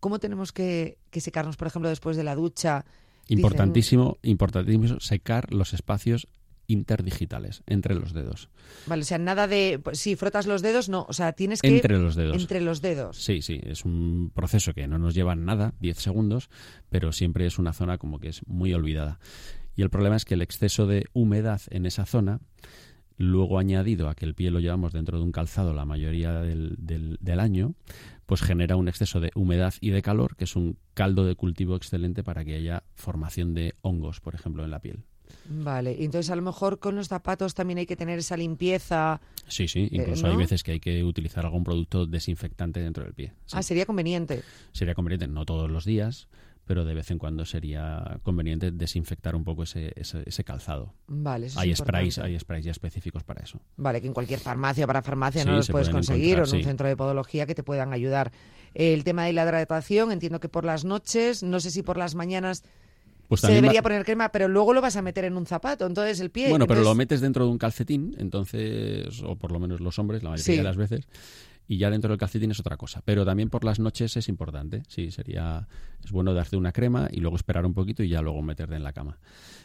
¿Cómo 0.00 0.18
tenemos 0.18 0.52
que, 0.52 0.98
secarnos, 1.12 1.56
por 1.56 1.68
ejemplo, 1.68 1.88
después 1.88 2.16
de 2.16 2.24
la 2.24 2.34
ducha? 2.34 2.84
Importantísimo, 3.28 4.18
importantísimo 4.22 4.98
secar 4.98 5.52
los 5.52 5.72
espacios 5.72 6.26
interdigitales 6.66 7.62
entre 7.66 7.94
los 7.94 8.12
dedos. 8.12 8.48
Vale, 8.86 9.02
o 9.02 9.04
sea, 9.04 9.18
nada 9.18 9.46
de 9.46 9.80
pues, 9.82 9.98
si 9.98 10.16
frotas 10.16 10.46
los 10.46 10.62
dedos, 10.62 10.88
no, 10.88 11.04
o 11.08 11.12
sea, 11.12 11.32
tienes 11.32 11.60
que 11.62 11.68
entre 11.68 11.98
los 11.98 12.14
dedos. 12.14 12.40
Entre 12.40 12.60
los 12.60 12.80
dedos. 12.80 13.16
Sí, 13.16 13.42
sí, 13.42 13.60
es 13.62 13.84
un 13.84 14.30
proceso 14.34 14.72
que 14.72 14.86
no 14.86 14.98
nos 14.98 15.14
lleva 15.14 15.34
nada, 15.34 15.74
10 15.80 15.98
segundos, 15.98 16.48
pero 16.88 17.12
siempre 17.12 17.46
es 17.46 17.58
una 17.58 17.72
zona 17.72 17.98
como 17.98 18.20
que 18.20 18.28
es 18.28 18.46
muy 18.46 18.72
olvidada. 18.72 19.18
Y 19.76 19.82
el 19.82 19.90
problema 19.90 20.16
es 20.16 20.24
que 20.24 20.34
el 20.34 20.42
exceso 20.42 20.86
de 20.86 21.06
humedad 21.12 21.60
en 21.70 21.86
esa 21.86 22.06
zona 22.06 22.40
luego 23.20 23.58
añadido 23.58 24.08
a 24.08 24.14
que 24.14 24.24
el 24.24 24.34
pie 24.34 24.50
lo 24.50 24.60
llevamos 24.60 24.92
dentro 24.92 25.18
de 25.18 25.24
un 25.24 25.30
calzado 25.30 25.74
la 25.74 25.84
mayoría 25.84 26.40
del, 26.40 26.76
del, 26.78 27.40
año, 27.40 27.74
pues 28.30 28.42
genera 28.42 28.76
un 28.76 28.86
exceso 28.86 29.18
de 29.18 29.32
humedad 29.34 29.74
y 29.80 29.90
de 29.90 30.02
calor, 30.02 30.36
que 30.36 30.44
es 30.44 30.54
un 30.54 30.78
caldo 30.94 31.24
de 31.24 31.34
cultivo 31.34 31.74
excelente 31.74 32.22
para 32.22 32.44
que 32.44 32.54
haya 32.54 32.84
formación 32.94 33.54
de 33.54 33.74
hongos, 33.82 34.20
por 34.20 34.36
ejemplo, 34.36 34.64
en 34.64 34.70
la 34.70 34.78
piel. 34.78 35.02
Vale, 35.46 35.96
entonces 36.04 36.30
a 36.30 36.36
lo 36.36 36.42
mejor 36.42 36.78
con 36.78 36.94
los 36.94 37.08
zapatos 37.08 37.54
también 37.54 37.80
hay 37.80 37.86
que 37.86 37.96
tener 37.96 38.20
esa 38.20 38.36
limpieza. 38.36 39.20
Sí, 39.48 39.66
sí, 39.66 39.80
eh, 39.80 39.88
incluso 39.90 40.28
hay 40.28 40.36
veces 40.36 40.62
que 40.62 40.70
hay 40.70 40.78
que 40.78 41.02
utilizar 41.02 41.44
algún 41.44 41.64
producto 41.64 42.06
desinfectante 42.06 42.78
dentro 42.78 43.02
del 43.02 43.14
pie. 43.14 43.32
Ah, 43.50 43.64
sería 43.64 43.84
conveniente. 43.84 44.44
Sería 44.70 44.94
conveniente, 44.94 45.26
no 45.26 45.44
todos 45.44 45.68
los 45.68 45.84
días, 45.84 46.28
pero 46.70 46.84
de 46.84 46.94
vez 46.94 47.10
en 47.10 47.18
cuando 47.18 47.44
sería 47.44 48.20
conveniente 48.22 48.70
desinfectar 48.70 49.34
un 49.34 49.42
poco 49.42 49.64
ese, 49.64 49.92
ese, 49.96 50.44
calzado. 50.44 50.94
Vale, 51.08 51.48
hay 51.56 51.74
sprays, 51.74 52.20
hay 52.20 52.38
sprays 52.38 52.64
ya 52.64 52.70
específicos 52.70 53.24
para 53.24 53.42
eso. 53.42 53.58
Vale, 53.76 54.00
que 54.00 54.06
en 54.06 54.14
cualquier 54.14 54.38
farmacia 54.38 54.86
para 54.86 55.02
farmacia 55.02 55.44
no 55.44 55.56
los 55.56 55.68
puedes 55.68 55.88
conseguir 55.88 56.38
o 56.38 56.46
en 56.46 56.54
un 56.54 56.62
centro 56.62 56.86
de 56.86 56.96
podología 56.96 57.44
que 57.44 57.56
te 57.56 57.64
puedan 57.64 57.92
ayudar. 57.92 58.30
El 58.72 59.02
tema 59.02 59.24
de 59.24 59.32
la 59.32 59.42
hidratación, 59.42 60.12
entiendo 60.12 60.38
que 60.38 60.48
por 60.48 60.64
las 60.64 60.84
noches, 60.84 61.42
no 61.42 61.58
sé 61.58 61.72
si 61.72 61.82
por 61.82 61.96
las 61.96 62.14
mañanas 62.14 62.62
pues 63.26 63.40
se 63.40 63.50
debería 63.50 63.82
poner 63.82 64.04
crema, 64.04 64.28
pero 64.30 64.46
luego 64.46 64.72
lo 64.72 64.80
vas 64.80 64.94
a 64.94 65.02
meter 65.02 65.24
en 65.24 65.36
un 65.36 65.46
zapato, 65.46 65.86
entonces 65.86 66.20
el 66.20 66.30
pie. 66.30 66.50
Bueno, 66.50 66.68
pero 66.68 66.82
lo 66.82 66.94
metes 66.94 67.20
dentro 67.20 67.46
de 67.46 67.50
un 67.50 67.58
calcetín, 67.58 68.14
entonces, 68.18 69.24
o 69.24 69.34
por 69.34 69.50
lo 69.50 69.58
menos 69.58 69.80
los 69.80 69.98
hombres, 69.98 70.22
la 70.22 70.30
mayoría 70.30 70.58
de 70.58 70.62
las 70.62 70.76
veces, 70.76 71.08
y 71.70 71.76
ya 71.76 71.88
dentro 71.88 72.10
del 72.10 72.18
calcetín 72.18 72.50
es 72.50 72.58
otra 72.58 72.76
cosa. 72.76 73.00
Pero 73.04 73.24
también 73.24 73.48
por 73.48 73.62
las 73.62 73.78
noches 73.78 74.16
es 74.16 74.28
importante. 74.28 74.82
Sí, 74.88 75.12
sería 75.12 75.68
es 76.02 76.10
bueno 76.10 76.34
darte 76.34 76.56
una 76.56 76.72
crema 76.72 77.06
y 77.12 77.20
luego 77.20 77.36
esperar 77.36 77.64
un 77.64 77.74
poquito 77.74 78.02
y 78.02 78.08
ya 78.08 78.22
luego 78.22 78.42
meterte 78.42 78.74
en 78.74 78.82
la 78.82 78.92
cama. 78.92 79.20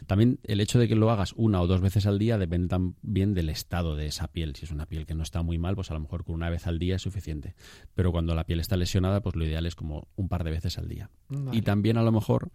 También 0.06 0.38
el 0.44 0.60
hecho 0.60 0.78
de 0.78 0.86
que 0.86 0.94
lo 0.94 1.10
hagas 1.10 1.32
una 1.34 1.60
o 1.60 1.66
dos 1.66 1.80
veces 1.80 2.06
al 2.06 2.20
día 2.20 2.38
depende 2.38 2.68
también 2.68 3.34
del 3.34 3.48
estado 3.48 3.96
de 3.96 4.06
esa 4.06 4.28
piel. 4.28 4.54
Si 4.54 4.66
es 4.66 4.70
una 4.70 4.86
piel 4.86 5.04
que 5.04 5.16
no 5.16 5.24
está 5.24 5.42
muy 5.42 5.58
mal, 5.58 5.74
pues 5.74 5.90
a 5.90 5.94
lo 5.94 6.00
mejor 6.00 6.22
con 6.22 6.36
una 6.36 6.48
vez 6.48 6.68
al 6.68 6.78
día 6.78 6.94
es 6.94 7.02
suficiente. 7.02 7.56
Pero 7.96 8.12
cuando 8.12 8.36
la 8.36 8.44
piel 8.44 8.60
está 8.60 8.76
lesionada, 8.76 9.20
pues 9.20 9.34
lo 9.34 9.44
ideal 9.44 9.66
es 9.66 9.74
como 9.74 10.06
un 10.14 10.28
par 10.28 10.44
de 10.44 10.52
veces 10.52 10.78
al 10.78 10.86
día. 10.86 11.10
Y 11.50 11.62
también 11.62 11.98
a 11.98 12.04
lo 12.04 12.12
mejor 12.12 12.52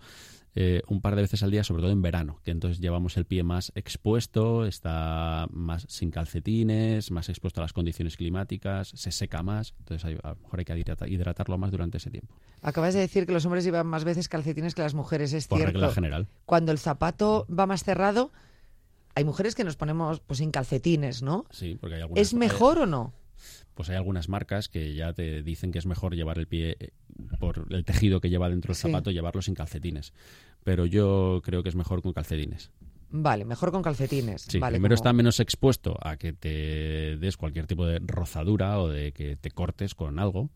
eh, 0.53 0.81
un 0.87 1.01
par 1.01 1.15
de 1.15 1.21
veces 1.21 1.43
al 1.43 1.51
día, 1.51 1.63
sobre 1.63 1.81
todo 1.81 1.91
en 1.91 2.01
verano, 2.01 2.39
que 2.43 2.51
entonces 2.51 2.79
llevamos 2.79 3.15
el 3.15 3.25
pie 3.25 3.43
más 3.43 3.71
expuesto, 3.75 4.65
está 4.65 5.47
más 5.51 5.85
sin 5.87 6.11
calcetines, 6.11 7.09
más 7.11 7.29
expuesto 7.29 7.61
a 7.61 7.63
las 7.63 7.71
condiciones 7.71 8.17
climáticas, 8.17 8.89
se 8.89 9.11
seca 9.11 9.43
más, 9.43 9.73
entonces 9.79 10.19
a 10.23 10.29
lo 10.29 10.35
mejor 10.35 10.59
hay 10.59 10.65
que 10.65 11.07
hidratarlo 11.07 11.57
más 11.57 11.71
durante 11.71 11.97
ese 11.97 12.11
tiempo. 12.11 12.35
Acabas 12.61 12.93
de 12.93 12.99
decir 12.99 13.25
que 13.25 13.31
los 13.31 13.45
hombres 13.45 13.63
llevan 13.63 13.87
más 13.87 14.03
veces 14.03 14.27
calcetines 14.27 14.75
que 14.75 14.81
las 14.81 14.93
mujeres, 14.93 15.31
es 15.31 15.47
Por 15.47 15.59
cierto. 15.59 15.79
regla 15.79 15.93
general. 15.93 16.27
Cuando 16.45 16.73
el 16.73 16.79
zapato 16.79 17.47
va 17.47 17.65
más 17.65 17.83
cerrado, 17.83 18.33
hay 19.15 19.23
mujeres 19.23 19.55
que 19.55 19.63
nos 19.63 19.77
ponemos 19.77 20.19
pues 20.19 20.39
sin 20.39 20.51
calcetines, 20.51 21.21
¿no? 21.21 21.45
Sí, 21.51 21.77
porque 21.79 21.95
hay 21.95 22.01
algunas... 22.01 22.21
¿Es 22.21 22.33
mejor 22.33 22.79
o 22.79 22.85
no? 22.85 23.13
pues 23.73 23.89
hay 23.89 23.95
algunas 23.95 24.29
marcas 24.29 24.67
que 24.67 24.93
ya 24.93 25.13
te 25.13 25.43
dicen 25.43 25.71
que 25.71 25.79
es 25.79 25.85
mejor 25.85 26.15
llevar 26.15 26.37
el 26.37 26.47
pie 26.47 26.77
eh, 26.79 26.91
por 27.39 27.65
el 27.69 27.85
tejido 27.85 28.21
que 28.21 28.29
lleva 28.29 28.49
dentro 28.49 28.69
del 28.69 28.75
zapato, 28.75 29.11
llevarlo 29.11 29.41
sin 29.41 29.55
calcetines. 29.55 30.13
Pero 30.63 30.85
yo 30.85 31.41
creo 31.43 31.63
que 31.63 31.69
es 31.69 31.75
mejor 31.75 32.01
con 32.01 32.13
calcetines. 32.13 32.71
Vale, 33.11 33.43
mejor 33.43 33.71
con 33.71 33.81
calcetines. 33.81 34.43
Sí, 34.43 34.59
primero 34.59 34.95
está 34.95 35.11
menos 35.11 35.39
expuesto 35.39 35.97
a 36.01 36.15
que 36.15 36.31
te 36.31 37.17
des 37.17 37.35
cualquier 37.35 37.67
tipo 37.67 37.85
de 37.85 37.99
rozadura 37.99 38.79
o 38.79 38.87
de 38.87 39.11
que 39.11 39.35
te 39.35 39.51
cortes 39.51 39.95
con 39.95 40.17
algo. 40.17 40.49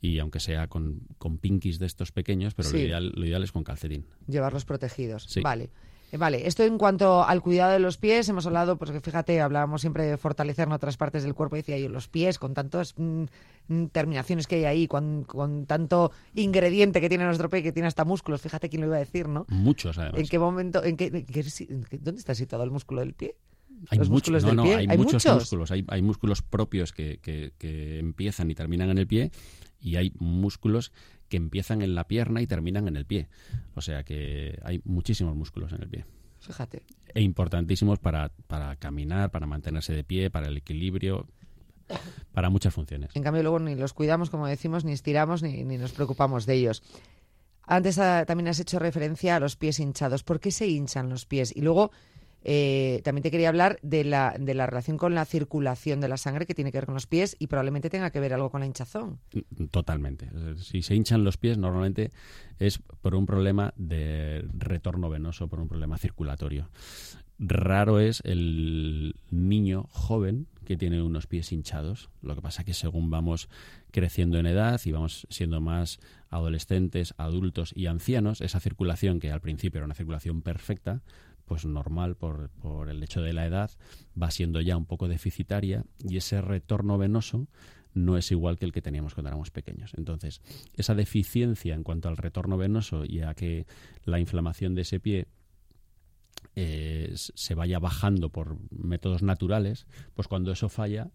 Y 0.00 0.18
aunque 0.18 0.40
sea 0.40 0.68
con, 0.68 1.00
con 1.18 1.38
pinkies 1.38 1.78
de 1.78 1.86
estos 1.86 2.12
pequeños, 2.12 2.54
pero 2.54 2.70
lo, 2.70 2.78
ideal, 2.78 3.12
lo 3.14 3.26
ideal 3.26 3.42
es 3.42 3.52
con 3.52 3.64
calcetín. 3.64 4.06
Llevarlos 4.26 4.64
protegidos. 4.64 5.28
Vale. 5.42 5.70
Eh, 6.12 6.16
vale, 6.16 6.46
esto 6.46 6.64
en 6.64 6.76
cuanto 6.76 7.22
al 7.24 7.40
cuidado 7.40 7.72
de 7.72 7.78
los 7.78 7.96
pies, 7.96 8.28
hemos 8.28 8.46
hablado, 8.46 8.76
porque 8.76 9.00
fíjate, 9.00 9.40
hablábamos 9.40 9.80
siempre 9.80 10.04
de 10.04 10.16
fortalecer 10.16 10.66
en 10.66 10.72
otras 10.72 10.96
partes 10.96 11.22
del 11.22 11.34
cuerpo, 11.34 11.56
decía 11.56 11.78
yo, 11.78 11.88
los 11.88 12.08
pies, 12.08 12.38
con 12.38 12.52
tantas 12.52 12.94
mm, 12.96 13.24
mm, 13.68 13.86
terminaciones 13.86 14.46
que 14.46 14.56
hay 14.56 14.64
ahí, 14.64 14.88
con, 14.88 15.26
tanto 15.66 16.10
ingrediente 16.34 17.00
que 17.00 17.08
tiene 17.08 17.24
nuestro 17.24 17.48
pie, 17.48 17.62
que 17.62 17.72
tiene 17.72 17.86
hasta 17.86 18.04
músculos, 18.04 18.40
fíjate 18.40 18.68
quién 18.68 18.82
lo 18.82 18.88
iba 18.88 18.96
a 18.96 19.00
decir, 19.00 19.28
¿no? 19.28 19.46
Muchos, 19.48 19.98
además. 19.98 20.20
¿En 20.20 20.26
qué 20.26 20.38
momento, 20.38 20.82
en 20.82 20.96
qué, 20.96 21.10
dónde 22.00 22.18
está 22.18 22.34
situado 22.34 22.64
el 22.64 22.70
músculo 22.70 23.00
del 23.00 23.14
pie? 23.14 23.36
Hay 23.88 23.98
muchos, 24.00 24.44
no, 24.44 24.52
no, 24.52 24.64
hay, 24.64 24.86
muchos, 24.98 25.24
músculos, 25.24 25.70
hay, 25.70 25.86
hay, 25.88 26.02
músculos 26.02 26.42
propios 26.42 26.92
que, 26.92 27.18
que, 27.22 27.52
que 27.56 27.98
empiezan 27.98 28.50
y 28.50 28.54
terminan 28.54 28.90
en 28.90 28.98
el 28.98 29.06
pie 29.06 29.30
y 29.80 29.96
hay 29.96 30.12
músculos 30.18 30.92
que 31.30 31.38
empiezan 31.38 31.80
en 31.80 31.94
la 31.94 32.06
pierna 32.06 32.42
y 32.42 32.46
terminan 32.46 32.88
en 32.88 32.96
el 32.96 33.06
pie. 33.06 33.28
O 33.74 33.80
sea 33.80 34.02
que 34.02 34.58
hay 34.62 34.82
muchísimos 34.84 35.34
músculos 35.34 35.72
en 35.72 35.82
el 35.82 35.88
pie. 35.88 36.04
Fíjate. 36.40 36.82
E 37.14 37.22
importantísimos 37.22 37.98
para, 37.98 38.30
para 38.46 38.76
caminar, 38.76 39.30
para 39.30 39.46
mantenerse 39.46 39.94
de 39.94 40.04
pie, 40.04 40.30
para 40.30 40.48
el 40.48 40.56
equilibrio, 40.56 41.28
para 42.32 42.50
muchas 42.50 42.74
funciones. 42.74 43.14
En 43.14 43.22
cambio, 43.22 43.42
luego 43.42 43.58
ni 43.60 43.74
los 43.74 43.94
cuidamos, 43.94 44.28
como 44.28 44.46
decimos, 44.46 44.84
ni 44.84 44.92
estiramos, 44.92 45.42
ni, 45.42 45.64
ni 45.64 45.78
nos 45.78 45.92
preocupamos 45.92 46.46
de 46.46 46.54
ellos. 46.54 46.82
Antes 47.62 47.98
ah, 47.98 48.24
también 48.26 48.48
has 48.48 48.58
hecho 48.58 48.80
referencia 48.80 49.36
a 49.36 49.40
los 49.40 49.54
pies 49.56 49.78
hinchados. 49.78 50.24
¿Por 50.24 50.40
qué 50.40 50.50
se 50.50 50.66
hinchan 50.66 51.08
los 51.08 51.26
pies? 51.26 51.54
Y 51.54 51.60
luego 51.60 51.92
Eh, 52.42 53.00
también 53.04 53.22
te 53.22 53.30
quería 53.30 53.48
hablar 53.48 53.78
de 53.82 54.04
la, 54.04 54.34
de 54.38 54.54
la 54.54 54.66
relación 54.66 54.96
con 54.96 55.14
la 55.14 55.24
circulación 55.24 56.00
de 56.00 56.08
la 56.08 56.16
sangre 56.16 56.46
que 56.46 56.54
tiene 56.54 56.72
que 56.72 56.78
ver 56.78 56.86
con 56.86 56.94
los 56.94 57.06
pies 57.06 57.36
y 57.38 57.48
probablemente 57.48 57.90
tenga 57.90 58.10
que 58.10 58.20
ver 58.20 58.32
algo 58.32 58.50
con 58.50 58.60
la 58.60 58.66
hinchazón. 58.66 59.18
Totalmente. 59.70 60.28
Si 60.56 60.82
se 60.82 60.94
hinchan 60.94 61.24
los 61.24 61.36
pies, 61.36 61.58
normalmente 61.58 62.10
es 62.58 62.78
por 62.78 63.14
un 63.14 63.26
problema 63.26 63.74
de 63.76 64.44
retorno 64.56 65.10
venoso, 65.10 65.48
por 65.48 65.60
un 65.60 65.68
problema 65.68 65.98
circulatorio. 65.98 66.68
Raro 67.38 68.00
es 68.00 68.20
el 68.24 69.16
niño 69.30 69.86
joven 69.90 70.46
que 70.66 70.76
tiene 70.76 71.02
unos 71.02 71.26
pies 71.26 71.52
hinchados. 71.52 72.10
Lo 72.22 72.34
que 72.34 72.42
pasa 72.42 72.62
es 72.62 72.66
que 72.66 72.74
según 72.74 73.10
vamos 73.10 73.48
creciendo 73.90 74.38
en 74.38 74.46
edad 74.46 74.80
y 74.84 74.92
vamos 74.92 75.26
siendo 75.30 75.60
más 75.60 76.00
adolescentes, 76.28 77.14
adultos 77.16 77.72
y 77.74 77.86
ancianos, 77.86 78.40
esa 78.40 78.60
circulación 78.60 79.20
que 79.20 79.32
al 79.32 79.40
principio 79.40 79.78
era 79.78 79.86
una 79.86 79.94
circulación 79.94 80.42
perfecta, 80.42 81.00
pues 81.50 81.64
normal 81.64 82.14
por, 82.14 82.50
por 82.62 82.88
el 82.88 83.02
hecho 83.02 83.22
de 83.22 83.32
la 83.32 83.44
edad, 83.44 83.72
va 84.16 84.30
siendo 84.30 84.60
ya 84.60 84.76
un 84.76 84.86
poco 84.86 85.08
deficitaria 85.08 85.84
y 85.98 86.16
ese 86.16 86.40
retorno 86.40 86.96
venoso 86.96 87.48
no 87.92 88.16
es 88.16 88.30
igual 88.30 88.56
que 88.56 88.66
el 88.66 88.72
que 88.72 88.82
teníamos 88.82 89.14
cuando 89.14 89.30
éramos 89.30 89.50
pequeños. 89.50 89.90
Entonces, 89.96 90.42
esa 90.74 90.94
deficiencia 90.94 91.74
en 91.74 91.82
cuanto 91.82 92.08
al 92.08 92.18
retorno 92.18 92.56
venoso 92.56 93.04
y 93.04 93.22
a 93.22 93.34
que 93.34 93.66
la 94.04 94.20
inflamación 94.20 94.76
de 94.76 94.82
ese 94.82 95.00
pie 95.00 95.26
eh, 96.54 97.10
se 97.16 97.54
vaya 97.56 97.80
bajando 97.80 98.28
por 98.28 98.56
métodos 98.70 99.24
naturales, 99.24 99.88
pues 100.14 100.28
cuando 100.28 100.52
eso 100.52 100.68
falla, 100.68 101.10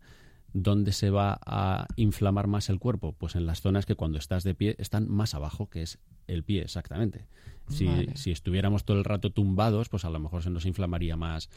¿dónde 0.55 0.93
se 0.93 1.09
va 1.09 1.37
a 1.45 1.85
inflamar 1.97 2.47
más 2.47 2.69
el 2.69 2.79
cuerpo? 2.79 3.11
Pues 3.11 3.35
en 3.35 3.45
las 3.45 3.61
zonas 3.61 3.85
que 3.85 3.95
cuando 3.95 4.17
estás 4.17 4.43
de 4.45 4.55
pie 4.55 4.75
están 4.79 5.09
más 5.09 5.35
abajo, 5.35 5.69
que 5.69 5.81
es 5.81 5.99
el 6.27 6.43
pie 6.43 6.61
exactamente. 6.61 7.27
Si, 7.67 7.87
si 8.15 8.31
estuviéramos 8.31 8.85
todo 8.85 8.97
el 8.97 9.03
rato 9.03 9.31
tumbados, 9.31 9.89
pues 9.89 10.05
a 10.05 10.09
lo 10.09 10.19
mejor 10.19 10.43
se 10.43 10.49
nos 10.49 10.65
inflamaría 10.65 11.17
más 11.17 11.49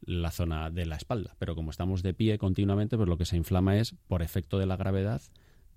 la 0.00 0.30
zona 0.30 0.70
de 0.70 0.86
la 0.86 0.96
espalda. 0.96 1.36
Pero 1.38 1.54
como 1.54 1.70
estamos 1.70 2.02
de 2.02 2.14
pie 2.14 2.38
continuamente, 2.38 2.96
pues 2.96 3.08
lo 3.08 3.18
que 3.18 3.26
se 3.26 3.36
inflama 3.36 3.76
es, 3.76 3.94
por 4.08 4.22
efecto 4.22 4.58
de 4.58 4.66
la 4.66 4.76
gravedad, 4.76 5.20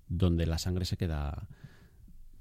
donde 0.08 0.46
la 0.46 0.58
sangre 0.58 0.86
se 0.86 0.96
queda 0.96 1.48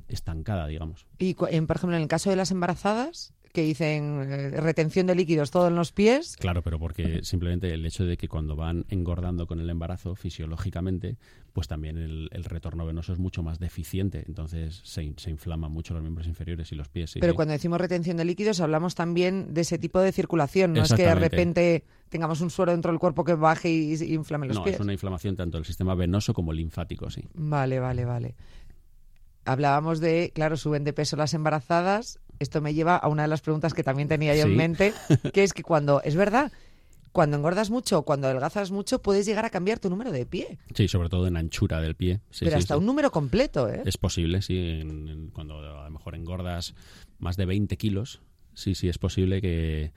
estancada, 0.07 0.67
digamos. 0.67 1.05
Y, 1.17 1.33
por 1.33 1.49
ejemplo, 1.49 1.95
en 1.95 2.01
el 2.01 2.07
caso 2.07 2.29
de 2.29 2.37
las 2.37 2.51
embarazadas, 2.51 3.33
que 3.59 3.65
dicen 3.65 4.21
eh, 4.31 4.61
retención 4.61 5.07
de 5.07 5.15
líquidos 5.15 5.51
todo 5.51 5.67
en 5.67 5.75
los 5.75 5.91
pies. 5.91 6.37
Claro, 6.37 6.61
pero 6.61 6.79
porque 6.79 7.23
simplemente 7.23 7.73
el 7.73 7.85
hecho 7.85 8.05
de 8.05 8.15
que 8.15 8.29
cuando 8.29 8.55
van 8.55 8.85
engordando 8.87 9.47
con 9.47 9.59
el 9.59 9.69
embarazo 9.69 10.15
fisiológicamente, 10.15 11.17
pues 11.51 11.67
también 11.67 11.97
el, 11.97 12.29
retorno 12.45 12.85
venoso 12.85 13.11
es 13.11 13.19
mucho 13.19 13.43
más 13.43 13.59
deficiente, 13.59 14.23
entonces 14.27 14.81
se, 14.85 15.13
se 15.17 15.29
inflaman 15.29 15.71
mucho 15.71 15.93
los 15.93 16.01
miembros 16.01 16.25
inferiores 16.25 16.71
y 16.71 16.75
los 16.75 16.87
pies. 16.87 17.15
pero 17.19 17.35
cuando 17.35 17.51
decimos 17.51 17.81
retención 17.81 18.15
de 18.17 18.25
líquidos 18.25 18.61
hablamos 18.61 18.95
también 18.95 19.53
de 19.53 19.61
ese 19.61 19.77
tipo 19.77 19.99
de 19.99 20.11
circulación, 20.11 20.73
no 20.73 20.83
es 20.83 20.93
que 20.93 21.03
de 21.03 21.15
repente 21.15 21.83
tengamos 22.07 22.39
un 22.41 22.49
suero 22.49 22.71
dentro 22.71 22.91
del 22.91 22.99
cuerpo 22.99 23.25
que 23.25 23.33
baje 23.33 23.69
y, 23.69 23.93
inflame 24.13 24.47
los 24.47 24.59
pies. 24.59 24.75
No, 24.75 24.75
es 24.77 24.79
una 24.79 24.93
inflamación 24.93 25.35
tanto 25.35 25.57
del 25.57 25.65
sistema 25.65 25.95
venoso 25.95 26.33
como 26.33 26.53
linfático, 26.53 27.09
sí. 27.09 27.27
Vale, 27.33 27.79
vale, 27.79 28.05
vale. 28.05 28.35
Hablábamos 29.43 29.99
de, 29.99 30.31
claro, 30.33 30.55
suben 30.55 30.83
de 30.83 30.93
peso 30.93 31.17
las 31.17 31.33
embarazadas 31.33 32.19
esto 32.39 32.61
me 32.61 32.73
lleva 32.73 32.95
a 32.95 33.07
una 33.07 33.23
de 33.23 33.27
las 33.27 33.41
preguntas 33.41 33.73
que 33.73 33.83
también 33.83 34.07
tenía 34.07 34.35
yo 34.35 34.43
en 34.43 34.55
mente, 34.55 34.93
que 35.33 35.43
es 35.43 35.53
que 35.53 35.63
cuando, 35.63 36.01
es 36.03 36.15
verdad, 36.15 36.51
cuando 37.11 37.37
engordas 37.37 37.69
mucho, 37.69 38.03
cuando 38.03 38.27
adelgazas 38.27 38.71
mucho, 38.71 39.01
puedes 39.01 39.25
llegar 39.25 39.45
a 39.45 39.49
cambiar 39.49 39.79
tu 39.79 39.89
número 39.89 40.11
de 40.11 40.25
pie. 40.25 40.59
Sí, 40.73 40.87
sobre 40.87 41.09
todo 41.09 41.27
en 41.27 41.37
anchura 41.37 41.81
del 41.81 41.95
pie. 41.95 42.21
Pero 42.39 42.57
hasta 42.57 42.77
un 42.77 42.85
número 42.85 43.11
completo, 43.11 43.69
¿eh? 43.69 43.83
Es 43.85 43.97
posible, 43.97 44.41
sí. 44.41 44.81
cuando 45.33 45.59
a 45.59 45.83
lo 45.85 45.89
mejor 45.89 46.15
engordas 46.15 46.75
más 47.17 47.37
de 47.37 47.45
20 47.45 47.77
kilos, 47.77 48.21
sí, 48.53 48.75
sí, 48.75 48.89
es 48.89 48.97
posible 48.97 49.41
que... 49.41 49.91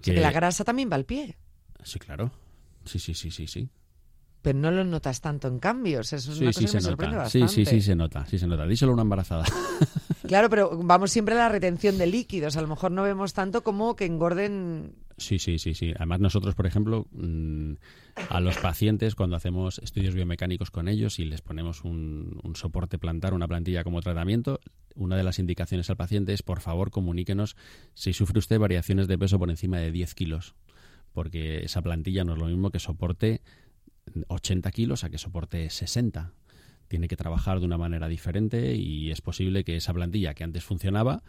Que... 0.00 0.14
que 0.14 0.20
la 0.20 0.32
grasa 0.32 0.64
también 0.64 0.90
va 0.90 0.96
al 0.96 1.04
pie. 1.04 1.36
Sí, 1.82 1.98
claro. 1.98 2.32
Sí, 2.84 2.98
sí, 2.98 3.14
sí, 3.14 3.30
sí, 3.30 3.46
sí 3.46 3.68
pero 4.42 4.58
no 4.58 4.70
lo 4.70 4.84
notas 4.84 5.20
tanto 5.20 5.48
en 5.48 5.58
cambios. 5.58 6.12
Eso 6.12 6.32
es 6.32 6.40
una 6.40 6.52
cosa 6.52 6.66
que 6.66 6.74
me 6.74 6.80
sorprende 6.80 7.16
bastante. 7.16 7.48
Sí, 7.48 7.64
sí, 7.64 7.70
sí, 7.70 7.80
se 7.82 7.94
nota, 7.94 8.24
sí 8.26 8.38
se 8.38 8.46
nota. 8.46 8.66
Díselo 8.66 8.92
a 8.92 8.94
una 8.94 9.02
embarazada. 9.02 9.44
Claro, 10.26 10.48
pero 10.48 10.78
vamos 10.84 11.10
siempre 11.10 11.34
a 11.34 11.38
la 11.38 11.48
retención 11.48 11.98
de 11.98 12.06
líquidos. 12.06 12.56
A 12.56 12.62
lo 12.62 12.68
mejor 12.68 12.92
no 12.92 13.02
vemos 13.02 13.32
tanto 13.32 13.64
como 13.64 13.96
que 13.96 14.04
engorden. 14.04 14.92
Sí, 15.16 15.40
sí, 15.40 15.58
sí, 15.58 15.74
sí. 15.74 15.92
Además 15.96 16.20
nosotros, 16.20 16.54
por 16.54 16.66
ejemplo, 16.66 17.08
mm, 17.10 17.72
a 18.28 18.38
los 18.38 18.56
pacientes 18.58 19.16
cuando 19.16 19.34
hacemos 19.34 19.78
estudios 19.78 20.14
biomecánicos 20.14 20.70
con 20.70 20.86
ellos 20.86 21.18
y 21.18 21.24
les 21.24 21.40
ponemos 21.40 21.84
un, 21.84 22.38
un 22.44 22.54
soporte 22.54 22.96
plantar, 22.96 23.34
una 23.34 23.48
plantilla 23.48 23.82
como 23.82 24.00
tratamiento, 24.02 24.60
una 24.94 25.16
de 25.16 25.24
las 25.24 25.38
indicaciones 25.38 25.90
al 25.90 25.96
paciente 25.96 26.32
es, 26.32 26.42
por 26.42 26.60
favor, 26.60 26.90
comuníquenos 26.90 27.56
si 27.94 28.12
sufre 28.12 28.38
usted 28.38 28.58
variaciones 28.58 29.08
de 29.08 29.18
peso 29.18 29.38
por 29.38 29.50
encima 29.50 29.78
de 29.78 29.90
10 29.90 30.14
kilos, 30.14 30.54
porque 31.12 31.64
esa 31.64 31.82
plantilla 31.82 32.24
no 32.24 32.34
es 32.34 32.38
lo 32.38 32.46
mismo 32.46 32.70
que 32.70 32.78
soporte 32.78 33.40
80 34.28 34.70
kilos 34.70 35.04
a 35.04 35.10
que 35.10 35.18
soporte 35.18 35.68
60 35.70 36.32
tiene 36.88 37.08
que 37.08 37.16
trabajar 37.16 37.60
de 37.60 37.66
una 37.66 37.78
manera 37.78 38.08
diferente 38.08 38.74
y 38.74 39.10
es 39.10 39.20
posible 39.20 39.62
que 39.64 39.76
esa 39.76 39.94
plantilla 39.94 40.34
que 40.34 40.44
antes 40.44 40.64
funcionaba 40.64 41.22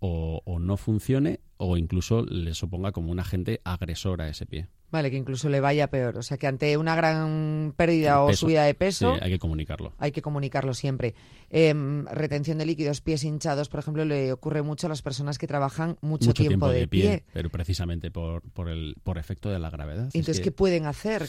o, 0.00 0.58
no 0.58 0.76
funcione 0.76 1.40
o 1.56 1.76
incluso 1.76 2.24
le 2.24 2.54
suponga 2.54 2.92
como 2.92 3.12
un 3.12 3.20
agente 3.20 3.60
agresor 3.64 4.22
a 4.22 4.28
ese 4.28 4.46
pie. 4.46 4.68
Vale, 4.90 5.10
que 5.12 5.16
incluso 5.16 5.48
le 5.48 5.60
vaya 5.60 5.88
peor. 5.88 6.16
O 6.18 6.22
sea, 6.22 6.36
que 6.36 6.48
ante 6.48 6.76
una 6.76 6.96
gran 6.96 7.74
pérdida 7.76 8.22
o 8.22 8.32
subida 8.32 8.64
de 8.64 8.74
peso... 8.74 9.16
hay 9.20 9.30
que 9.30 9.38
comunicarlo. 9.38 9.92
Hay 9.98 10.10
que 10.10 10.20
comunicarlo 10.20 10.74
siempre. 10.74 11.14
Em, 11.48 12.06
retención 12.06 12.58
de 12.58 12.66
líquidos, 12.66 13.00
pies 13.00 13.22
hinchados, 13.22 13.68
por 13.68 13.78
ejemplo, 13.78 14.04
le 14.04 14.32
ocurre 14.32 14.62
mucho 14.62 14.88
a 14.88 14.90
las 14.90 15.02
personas 15.02 15.38
que 15.38 15.46
trabajan 15.46 15.96
mucho, 16.00 16.34
tiempo, 16.34 16.68
de, 16.68 16.88
pie, 16.88 17.24
Pero 17.32 17.50
precisamente 17.50 18.10
por, 18.10 18.42
por, 18.50 18.68
el, 18.68 18.96
por 19.04 19.16
efecto 19.16 19.48
de 19.48 19.60
la 19.60 19.70
gravedad. 19.70 20.10
Entonces, 20.12 20.40
¿qué 20.40 20.50
pueden 20.50 20.86
hacer? 20.86 21.24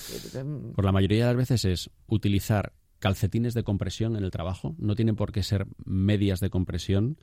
Por 0.74 0.84
la 0.84 0.92
mayoría 0.92 1.28
de 1.28 1.34
las 1.34 1.38
veces 1.38 1.66
es 1.66 1.92
utilizar 2.08 2.74
calcetines 3.02 3.54
de 3.54 3.64
compresión 3.64 4.16
en 4.16 4.24
el 4.24 4.32
trabajo. 4.32 4.76
No 4.78 4.96
tienen 4.96 5.18
por 5.18 5.34
qué 5.34 5.44
ser 5.44 5.68
medias 5.84 6.40
de 6.40 6.50
compresión, 6.50 7.18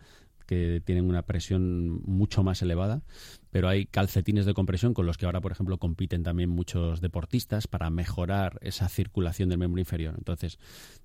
que 0.48 0.80
tienen 0.82 1.04
una 1.04 1.22
presión 1.22 2.00
mucho 2.06 2.42
más 2.42 2.62
elevada, 2.62 3.02
pero 3.50 3.68
hay 3.68 3.84
calcetines 3.84 4.46
de 4.46 4.54
compresión 4.54 4.94
con 4.94 5.04
los 5.04 5.18
que 5.18 5.26
ahora, 5.26 5.42
por 5.42 5.52
ejemplo, 5.52 5.76
compiten 5.76 6.22
también 6.22 6.48
muchos 6.48 7.02
deportistas 7.02 7.66
para 7.66 7.90
mejorar 7.90 8.58
esa 8.62 8.88
circulación 8.88 9.50
del 9.50 9.58
miembro 9.58 9.78
inferior. 9.78 10.14
Entonces, 10.16 10.58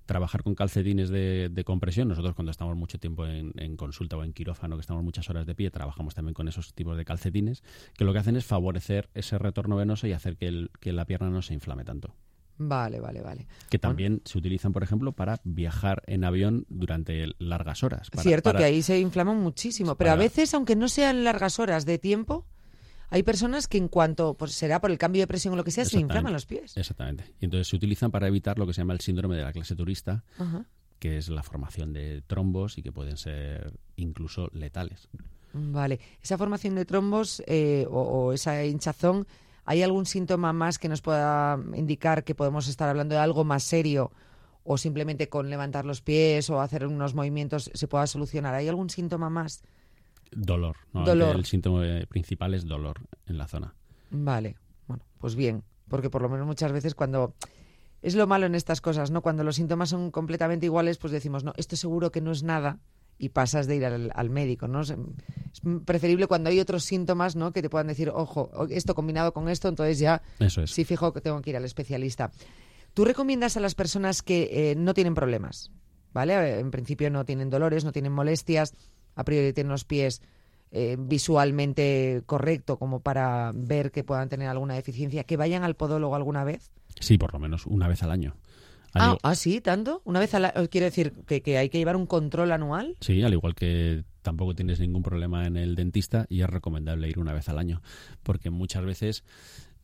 trabajar 0.06 0.42
con 0.42 0.54
calcetines 0.54 1.10
de, 1.10 1.62
compresión, 1.66 2.08
nosotros 2.08 2.34
cuando 2.34 2.52
estamos 2.52 2.74
mucho 2.74 2.98
tiempo 2.98 3.26
en, 3.26 3.76
consulta 3.76 4.16
o 4.16 4.24
en 4.24 4.32
quirófano, 4.32 4.76
que 4.76 4.80
estamos 4.80 5.04
muchas 5.04 5.28
horas 5.28 5.44
de 5.44 5.54
pie, 5.54 5.70
trabajamos 5.70 6.14
también 6.14 6.32
con 6.32 6.48
esos 6.48 6.72
tipos 6.72 6.96
de 6.96 7.04
calcetines, 7.04 7.62
que 7.98 8.06
lo 8.06 8.14
que 8.14 8.20
hacen 8.20 8.36
es 8.36 8.46
favorecer 8.46 9.10
ese 9.12 9.36
retorno 9.36 9.76
venoso 9.76 10.06
y 10.06 10.12
hacer 10.12 10.38
que 10.38 10.92
la 10.92 11.04
pierna 11.04 11.28
no 11.28 11.42
se 11.42 11.52
inflame 11.52 11.84
tanto. 11.84 12.14
Vale, 12.56 13.00
vale, 13.00 13.20
vale. 13.20 13.46
Que 13.68 13.78
también 13.78 14.22
se 14.24 14.38
utilizan, 14.38 14.72
por 14.72 14.82
ejemplo, 14.82 15.12
para 15.12 15.40
viajar 15.44 16.02
en 16.06 16.24
avión 16.24 16.66
durante 16.68 17.26
largas 17.38 17.82
horas. 17.82 18.10
Cierto 18.18 18.52
que 18.52 18.64
ahí 18.64 18.82
se 18.82 18.98
inflaman 19.00 19.40
muchísimo, 19.40 19.96
pero 19.96 20.12
a 20.12 20.16
veces, 20.16 20.54
aunque 20.54 20.76
no 20.76 20.88
sean 20.88 21.24
largas 21.24 21.58
horas 21.58 21.84
de 21.84 21.98
tiempo, 21.98 22.46
hay 23.10 23.22
personas 23.22 23.68
que 23.68 23.78
en 23.78 23.88
cuanto, 23.88 24.34
pues 24.34 24.52
será 24.52 24.80
por 24.80 24.90
el 24.90 24.98
cambio 24.98 25.22
de 25.22 25.26
presión 25.26 25.54
o 25.54 25.56
lo 25.56 25.64
que 25.64 25.70
sea, 25.70 25.84
se 25.84 25.98
inflaman 25.98 26.32
los 26.32 26.46
pies. 26.46 26.76
Exactamente. 26.76 27.24
Y 27.40 27.44
entonces 27.44 27.68
se 27.68 27.76
utilizan 27.76 28.10
para 28.10 28.28
evitar 28.28 28.58
lo 28.58 28.66
que 28.66 28.72
se 28.72 28.80
llama 28.80 28.94
el 28.94 29.00
síndrome 29.00 29.36
de 29.36 29.42
la 29.42 29.52
clase 29.52 29.74
turista, 29.74 30.24
que 30.98 31.18
es 31.18 31.28
la 31.28 31.42
formación 31.42 31.92
de 31.92 32.22
trombos 32.22 32.78
y 32.78 32.82
que 32.82 32.92
pueden 32.92 33.16
ser 33.16 33.72
incluso 33.96 34.48
letales. 34.52 35.08
Vale. 35.52 36.00
Esa 36.20 36.36
formación 36.36 36.74
de 36.74 36.84
trombos 36.84 37.42
eh, 37.46 37.86
o 37.88 38.32
esa 38.32 38.64
hinchazón 38.64 39.26
¿Hay 39.64 39.82
algún 39.82 40.06
síntoma 40.06 40.52
más 40.52 40.78
que 40.78 40.88
nos 40.88 41.00
pueda 41.00 41.58
indicar 41.74 42.24
que 42.24 42.34
podemos 42.34 42.68
estar 42.68 42.88
hablando 42.88 43.14
de 43.14 43.20
algo 43.20 43.44
más 43.44 43.62
serio 43.62 44.12
o 44.62 44.78
simplemente 44.78 45.28
con 45.28 45.50
levantar 45.50 45.84
los 45.84 46.00
pies 46.00 46.50
o 46.50 46.60
hacer 46.60 46.86
unos 46.86 47.14
movimientos 47.14 47.70
se 47.72 47.88
pueda 47.88 48.06
solucionar? 48.06 48.54
¿Hay 48.54 48.68
algún 48.68 48.90
síntoma 48.90 49.30
más? 49.30 49.62
Dolor. 50.30 50.76
El 51.36 51.44
síntoma 51.44 51.82
principal 52.08 52.54
es 52.54 52.66
dolor 52.66 53.00
en 53.26 53.38
la 53.38 53.46
zona. 53.46 53.74
Vale. 54.10 54.56
Bueno, 54.86 55.04
pues 55.18 55.34
bien, 55.34 55.62
porque 55.88 56.10
por 56.10 56.22
lo 56.22 56.28
menos 56.28 56.46
muchas 56.46 56.72
veces 56.72 56.94
cuando 56.94 57.34
es 58.02 58.14
lo 58.14 58.26
malo 58.26 58.46
en 58.46 58.54
estas 58.54 58.80
cosas, 58.80 59.10
¿no? 59.10 59.22
Cuando 59.22 59.44
los 59.44 59.56
síntomas 59.56 59.88
son 59.88 60.10
completamente 60.10 60.66
iguales, 60.66 60.98
pues 60.98 61.12
decimos, 61.12 61.42
no, 61.44 61.54
esto 61.56 61.76
seguro 61.76 62.10
que 62.12 62.20
no 62.20 62.32
es 62.32 62.42
nada 62.42 62.80
y 63.18 63.30
pasas 63.30 63.66
de 63.66 63.76
ir 63.76 63.84
al, 63.84 64.30
médico, 64.30 64.68
¿no? 64.68 64.80
Es 64.82 64.94
preferible 65.84 66.26
cuando 66.26 66.50
hay 66.50 66.60
otros 66.60 66.84
síntomas, 66.84 67.36
¿no? 67.36 67.52
Que 67.52 67.62
te 67.62 67.70
puedan 67.70 67.86
decir, 67.86 68.10
ojo, 68.10 68.50
esto 68.70 68.94
combinado 68.94 69.32
con 69.32 69.48
esto, 69.48 69.68
entonces 69.68 69.98
ya 69.98 70.22
Eso 70.38 70.66
sí 70.66 70.84
fijo 70.84 71.12
que 71.12 71.20
tengo 71.20 71.40
que 71.40 71.50
ir 71.50 71.56
al 71.56 71.64
especialista. 71.64 72.32
¿Tú 72.92 73.04
recomiendas 73.04 73.56
a 73.56 73.60
las 73.60 73.74
personas 73.74 74.22
que 74.22 74.70
eh, 74.70 74.74
no 74.76 74.94
tienen 74.94 75.14
problemas, 75.14 75.70
¿vale? 76.12 76.58
En 76.58 76.70
principio 76.70 77.10
no 77.10 77.24
tienen 77.24 77.50
dolores, 77.50 77.84
no 77.84 77.92
tienen 77.92 78.12
molestias, 78.12 78.74
a 79.14 79.24
priori 79.24 79.52
tienen 79.52 79.70
los 79.70 79.84
pies 79.84 80.22
eh, 80.70 80.96
visualmente 80.98 82.22
correcto 82.26 82.78
como 82.78 83.00
para 83.00 83.52
ver 83.54 83.92
que 83.92 84.02
puedan 84.02 84.28
tener 84.28 84.48
alguna 84.48 84.74
deficiencia, 84.74 85.24
que 85.24 85.36
vayan 85.36 85.62
al 85.62 85.76
podólogo 85.76 86.16
alguna 86.16 86.44
vez? 86.44 86.72
Sí, 87.00 87.16
por 87.18 87.32
lo 87.32 87.38
menos 87.38 87.66
una 87.66 87.88
vez 87.88 88.02
al 88.02 88.10
año 88.10 88.36
Ah, 88.94 89.18
ah, 89.22 89.34
sí, 89.34 89.60
tanto. 89.60 90.02
Una 90.04 90.20
vez 90.20 90.34
al 90.34 90.68
quiero 90.68 90.84
decir 90.84 91.12
que, 91.26 91.42
que 91.42 91.58
hay 91.58 91.68
que 91.68 91.78
llevar 91.78 91.96
un 91.96 92.06
control 92.06 92.52
anual. 92.52 92.96
Sí, 93.00 93.22
al 93.22 93.32
igual 93.32 93.54
que 93.54 94.04
tampoco 94.22 94.54
tienes 94.54 94.80
ningún 94.80 95.02
problema 95.02 95.46
en 95.46 95.56
el 95.56 95.74
dentista 95.74 96.26
y 96.28 96.40
es 96.40 96.48
recomendable 96.48 97.08
ir 97.08 97.18
una 97.18 97.32
vez 97.32 97.48
al 97.48 97.58
año, 97.58 97.82
porque 98.22 98.50
muchas 98.50 98.84
veces 98.84 99.24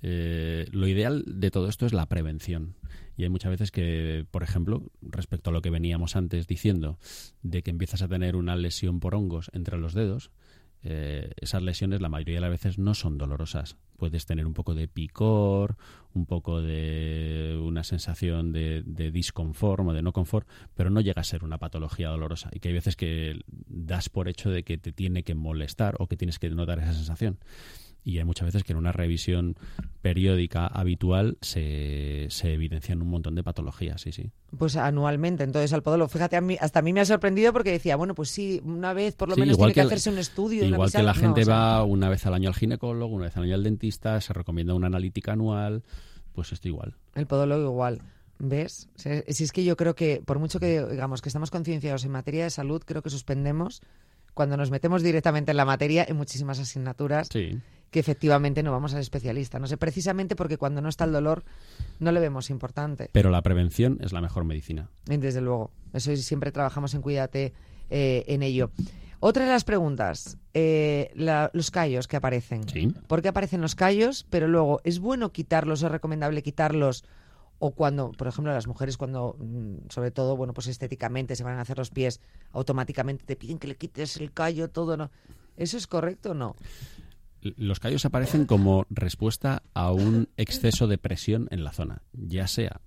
eh, 0.02 0.67
lo 0.73 0.88
ideal 0.88 1.25
de 1.26 1.50
todo 1.50 1.69
esto 1.69 1.87
es 1.87 1.93
la 1.93 2.07
prevención. 2.07 2.75
Y 3.17 3.25
hay 3.25 3.29
muchas 3.29 3.50
veces 3.50 3.71
que, 3.71 4.25
por 4.31 4.43
ejemplo, 4.43 4.83
respecto 5.02 5.50
a 5.50 5.52
lo 5.52 5.61
que 5.61 5.69
veníamos 5.69 6.17
antes 6.17 6.47
diciendo, 6.47 6.99
de 7.43 7.62
que 7.62 7.71
empiezas 7.71 8.00
a 8.00 8.09
tener 8.09 8.35
una 8.35 8.57
lesión 8.57 8.99
por 8.99 9.14
hongos 9.14 9.50
entre 9.52 9.76
los 9.76 9.93
dedos, 9.93 10.31
eh, 10.82 11.32
esas 11.37 11.62
lesiones 11.62 12.00
la 12.00 12.08
mayoría 12.08 12.37
de 12.37 12.40
las 12.40 12.50
veces 12.50 12.78
no 12.78 12.94
son 12.94 13.18
dolorosas. 13.18 13.76
Puedes 13.96 14.25
tener 14.25 14.46
un 14.46 14.54
poco 14.54 14.75
de 14.75 14.88
picor, 14.88 15.76
un 16.14 16.25
poco 16.25 16.62
de 16.62 17.60
una 17.62 17.84
sensación 17.84 18.52
de, 18.52 18.82
de 18.87 19.08
o 19.08 19.92
de 19.92 20.02
no 20.02 20.12
confort, 20.12 20.49
pero 20.75 20.88
no 20.88 21.00
llega 21.00 21.20
a 21.20 21.25
ser 21.25 21.44
una 21.44 21.58
patología 21.58 22.08
dolorosa. 22.08 22.50
Y 22.52 22.60
que 22.60 22.68
hay 22.68 22.75
veces 22.75 22.96
que 22.96 23.40
das 23.46 24.08
por 24.08 24.28
hecho 24.28 24.50
de 24.50 24.62
que 24.62 24.78
te 24.78 24.92
tiene 24.92 25.22
que 25.22 25.34
molestar 25.34 25.96
o 25.99 26.06
que 26.06 26.16
tienes 26.16 26.38
que 26.38 26.49
notar 26.50 26.78
esa 26.78 26.94
sensación 26.94 27.38
y 28.04 28.19
hay 28.19 28.25
muchas 28.25 28.47
veces 28.47 28.64
que 28.64 28.73
en 28.73 28.78
una 28.78 28.92
revisión 28.92 29.57
periódica 30.00 30.66
habitual 30.66 31.37
se, 31.40 32.26
se 32.30 32.54
evidencian 32.54 33.02
un 33.02 33.09
montón 33.09 33.35
de 33.35 33.42
patologías, 33.42 34.00
sí, 34.00 34.12
sí. 34.12 34.33
Pues 34.57 34.76
anualmente, 34.76 35.45
entonces 35.45 35.73
al 35.73 35.83
podólogo. 35.83 36.09
Fíjate, 36.09 36.37
a 36.37 36.40
mí, 36.40 36.57
hasta 36.61 36.78
a 36.78 36.83
mí 36.83 36.92
me 36.92 37.00
ha 37.00 37.04
sorprendido 37.04 37.52
porque 37.52 37.71
decía, 37.71 37.97
bueno, 37.97 38.14
pues 38.14 38.30
sí, 38.30 38.61
una 38.64 38.92
vez 38.95 39.14
por 39.14 39.28
lo 39.28 39.37
menos 39.37 39.57
tiene 39.57 39.73
que, 39.73 39.80
hacerse 39.83 40.11
un 40.11 40.19
estudio. 40.19 40.64
Igual 40.64 40.90
que 40.90 41.02
la 41.02 41.14
gente 41.14 41.45
va 41.45 41.85
una 41.85 42.09
vez 42.09 42.26
al 42.26 42.35
año 42.35 42.49
al 42.49 42.54
ginecólogo, 42.54 43.14
una 43.14 43.26
vez 43.26 43.37
al 43.37 43.45
año 43.45 43.54
al 43.54 43.62
dentista, 43.62 44.21
se 44.21 44.33
recomienda 44.33 44.75
una 44.75 44.87
analítica 44.87 45.33
anual, 45.33 45.83
pues 46.33 46.52
esto 46.52 46.69
igual. 46.69 46.97
El 47.14 47.26
podólogo 47.26 47.71
igual. 47.71 48.02
¿Ves? 48.38 48.88
Si 48.97 49.45
es 49.45 49.52
que 49.52 49.64
yo 49.64 49.76
creo 49.76 49.95
que, 49.95 50.23
por 50.25 50.38
mucho 50.38 50.59
que 50.59 50.83
digamos 50.87 51.21
que 51.21 51.28
estamos 51.28 51.50
concienciados 51.50 52.07
en 52.07 52.12
materia 52.12 52.45
de 52.45 52.50
salud, 52.50 52.83
creo 52.87 53.02
que 53.02 53.11
suspendemos 53.11 53.83
cuando 54.33 54.57
nos 54.57 54.71
metemos 54.71 55.02
directamente 55.02 55.50
en 55.50 55.59
la 55.59 55.66
materia 55.66 56.07
en 56.09 56.16
muchísimas 56.16 56.59
asignaturas. 56.59 57.28
Sí 57.30 57.61
que 57.90 58.00
efectivamente 58.00 58.62
no 58.62 58.73
vamos 58.73 58.94
al 58.94 59.00
especialista. 59.00 59.59
No 59.59 59.66
sé, 59.66 59.76
precisamente 59.76 60.37
porque 60.37 60.56
cuando 60.56 60.80
no 60.80 60.88
está 60.88 61.04
el 61.04 61.12
dolor 61.12 61.44
no 61.99 62.12
le 62.12 62.20
vemos 62.20 62.50
importante. 62.50 63.11
Pero 63.12 63.30
la 63.30 63.42
prevención 63.42 63.99
es 64.00 64.12
la 64.12 64.20
mejor 64.20 64.44
medicina. 64.44 64.88
Desde 65.06 65.40
luego. 65.40 65.70
Eso 65.92 66.14
siempre 66.16 66.52
trabajamos 66.52 66.94
en 66.94 67.02
Cuídate 67.02 67.52
eh, 67.90 68.25
en 68.28 68.42
ello. 68.42 68.70
Otra 69.23 69.44
de 69.44 69.50
las 69.50 69.64
preguntas, 69.64 70.38
eh, 70.54 71.12
los 71.52 71.70
callos 71.70 72.09
que 72.09 72.16
aparecen. 72.16 72.66
¿Sí? 72.66 72.94
¿Por 73.06 73.20
qué 73.20 73.28
aparecen 73.28 73.61
los 73.61 73.75
callos? 73.75 74.26
Pero 74.30 74.49
luego, 74.49 74.80
¿es 74.82 74.99
bueno 74.99 75.30
quitarlos? 75.30 75.82
¿Es 75.82 75.90
recomendable 75.90 76.42
quitarlos? 76.42 77.04
O 77.59 77.73
cuando, 77.73 78.12
por 78.12 78.28
ejemplo, 78.28 78.54
las 78.54 78.66
mujeres 78.66 78.97
cuando, 78.97 79.37
mm, 79.38 79.90
sobre 79.90 80.11
todo, 80.11 80.38
bueno, 80.38 80.54
pues 80.54 80.68
estéticamente 80.68 81.37
se 81.37 81.44
van 81.44 81.59
a 81.59 81.61
hacer 81.61 81.76
los 81.76 81.90
pies, 81.90 82.23
automáticamente 82.52 83.26
te 83.26 83.37
piden 83.37 83.59
que 83.59 83.68
le 83.68 83.76
quites 83.76 84.16
el 84.16 84.32
callo, 84.32 84.70
todo, 84.70 84.97
¿no? 84.97 85.11
¿Eso 85.59 85.76
es 85.76 85.87
correcto 85.87 86.30
o 86.30 86.35
no? 86.35 86.56
Los 87.42 87.80
callos 87.80 88.04
aparecen 88.04 88.47
como 88.47 88.87
respuesta 88.90 89.62
a 89.75 89.92
un 89.92 90.28
exceso 90.37 90.87
de 90.87 90.99
presión 90.99 91.49
en 91.50 91.64
la 91.64 91.73
zona, 91.73 92.02
ya 92.12 92.47
sea 92.47 92.80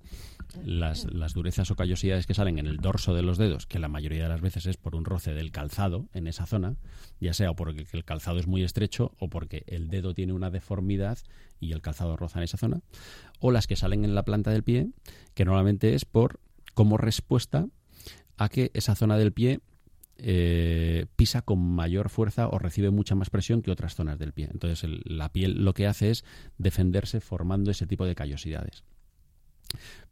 las, 0.64 1.34
durezas 1.34 1.72
o 1.72 1.76
callosidades 1.76 2.28
que 2.28 2.34
salen 2.34 2.60
en 2.60 2.68
el 2.68 2.78
dorso 2.78 3.14
de 3.14 3.24
los 3.24 3.38
dedos, 3.38 3.66
que 3.66 3.80
la 3.80 3.88
mayoría 3.88 4.24
de 4.24 4.30
las 4.30 4.42
veces 4.42 4.66
es 4.66 4.78
por 4.78 4.96
un 4.96 5.06
roce 5.06 5.34
del 5.34 5.52
calzado 5.52 6.08
en 6.14 6.28
esa 6.28 6.46
zona, 6.46 6.76
ya 7.20 7.34
sea 7.34 7.54
porque 7.54 7.86
el 7.92 8.06
calzado 8.06 8.40
es 8.40 8.48
muy 8.48 8.64
estrecho 8.64 9.14
o 9.20 9.30
porque 9.30 9.64
el 9.68 9.90
dedo 9.90 10.14
tiene 10.14 10.34
una 10.34 10.52
deformidad 10.52 11.18
y 11.60 11.72
el 11.72 11.82
calzado 11.82 12.18
roza 12.18 12.40
en 12.40 12.44
esa 12.44 12.58
zona, 12.58 12.82
o 13.40 13.52
las 13.52 13.68
que 13.68 13.76
salen 13.76 14.06
en 14.06 14.16
la 14.16 14.24
planta 14.24 14.52
del 14.52 14.64
pie, 14.64 14.90
que 15.34 15.46
normalmente 15.46 15.96
es 15.96 16.06
por 16.06 16.40
como 16.74 16.98
respuesta 16.98 17.68
a 18.38 18.50
que 18.50 18.72
esa 18.74 18.96
zona 18.96 19.18
del 19.18 19.32
pie 19.32 19.62
eh, 20.18 21.08
pisa 21.16 21.42
con 21.42 21.60
mayor 21.60 22.10
fuerza 22.10 22.48
o 22.48 22.60
recibe 22.60 22.92
mucha 22.92 23.16
más 23.16 23.30
presión 23.30 23.62
que 23.62 23.72
otras 23.72 23.96
zonas 23.96 24.20
del 24.20 24.34
pie. 24.34 24.50
Entonces 24.52 24.90
la 25.06 25.30
piel 25.30 25.64
lo 25.64 25.74
que 25.74 25.88
hace 25.88 26.12
es 26.12 26.24
defenderse 26.58 27.20
formando 27.20 27.72
ese 27.72 27.88
tipo 27.88 28.06
de 28.06 28.16
callosidades. 28.16 28.84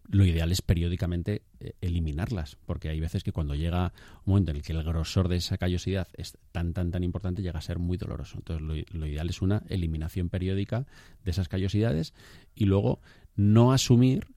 Lo 0.10 0.25
ideal 0.25 0.52
es 0.52 0.62
periódicamente 0.62 1.43
eh, 1.60 1.73
eliminarlas, 1.80 2.58
porque 2.65 2.89
hay 2.89 2.99
veces 2.99 3.23
que 3.23 3.32
cuando 3.32 3.56
llega 3.56 3.93
un 4.25 4.32
momento 4.34 4.52
en 4.52 4.58
el 4.58 4.63
que 4.63 4.73
el 4.73 4.84
grosor 4.84 5.30
de 5.30 5.38
esa 5.38 5.58
callosidad 5.58 6.08
es 6.13 6.38
tan, 6.52 6.73
tan, 6.73 6.91
tan 6.91 7.04
importante, 7.04 7.41
llega 7.41 7.60
a 7.60 7.62
ser 7.62 7.80
muy 7.80 7.97
doloroso. 7.97 8.39
Entonces 8.39 8.65
lo, 8.65 8.99
lo 8.99 9.06
ideal 9.06 9.30
es 9.30 9.41
una 9.41 9.63
eliminación 9.69 10.30
periódica 10.30 10.88
de 11.23 11.32
esas 11.32 11.47
callosidades 11.47 12.13
y 12.56 12.65
luego 12.65 12.99
no 13.36 13.71
asumir 13.71 14.28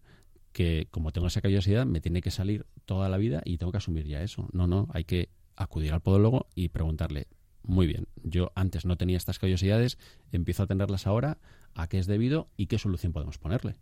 que 0.53 0.87
como 0.93 1.11
tengo 1.11 1.27
esa 1.27 1.41
callosidad 1.41 1.85
me 1.85 2.01
tiene 2.01 2.21
que 2.21 2.31
salir 2.31 2.67
toda 2.85 3.09
la 3.09 3.17
vida 3.17 3.43
y 3.45 3.59
tengo 3.59 3.73
que 3.73 3.79
asumir 3.79 4.07
ya 4.07 4.23
eso. 4.23 4.49
No, 4.53 4.69
no, 4.69 4.88
hay 4.93 5.05
que 5.05 5.31
acudir 5.57 5.93
al 5.93 6.01
podólogo 6.01 6.47
y 6.55 6.69
preguntarle, 6.69 7.29
muy 7.62 7.87
bien, 7.87 8.07
yo 8.23 8.53
antes 8.55 8.85
no 8.85 8.97
tenía 8.97 9.17
estas 9.17 9.38
callosidades, 9.38 9.99
empiezo 10.33 10.62
a 10.62 10.67
tenerlas 10.67 11.07
ahora, 11.07 11.38
¿a 11.75 11.88
qué 11.88 11.99
es 11.99 12.07
debido 12.07 12.49
y 12.57 12.67
qué 12.67 12.79
solución 12.79 13.12
podemos 13.12 13.38
ponerle? 13.38 13.77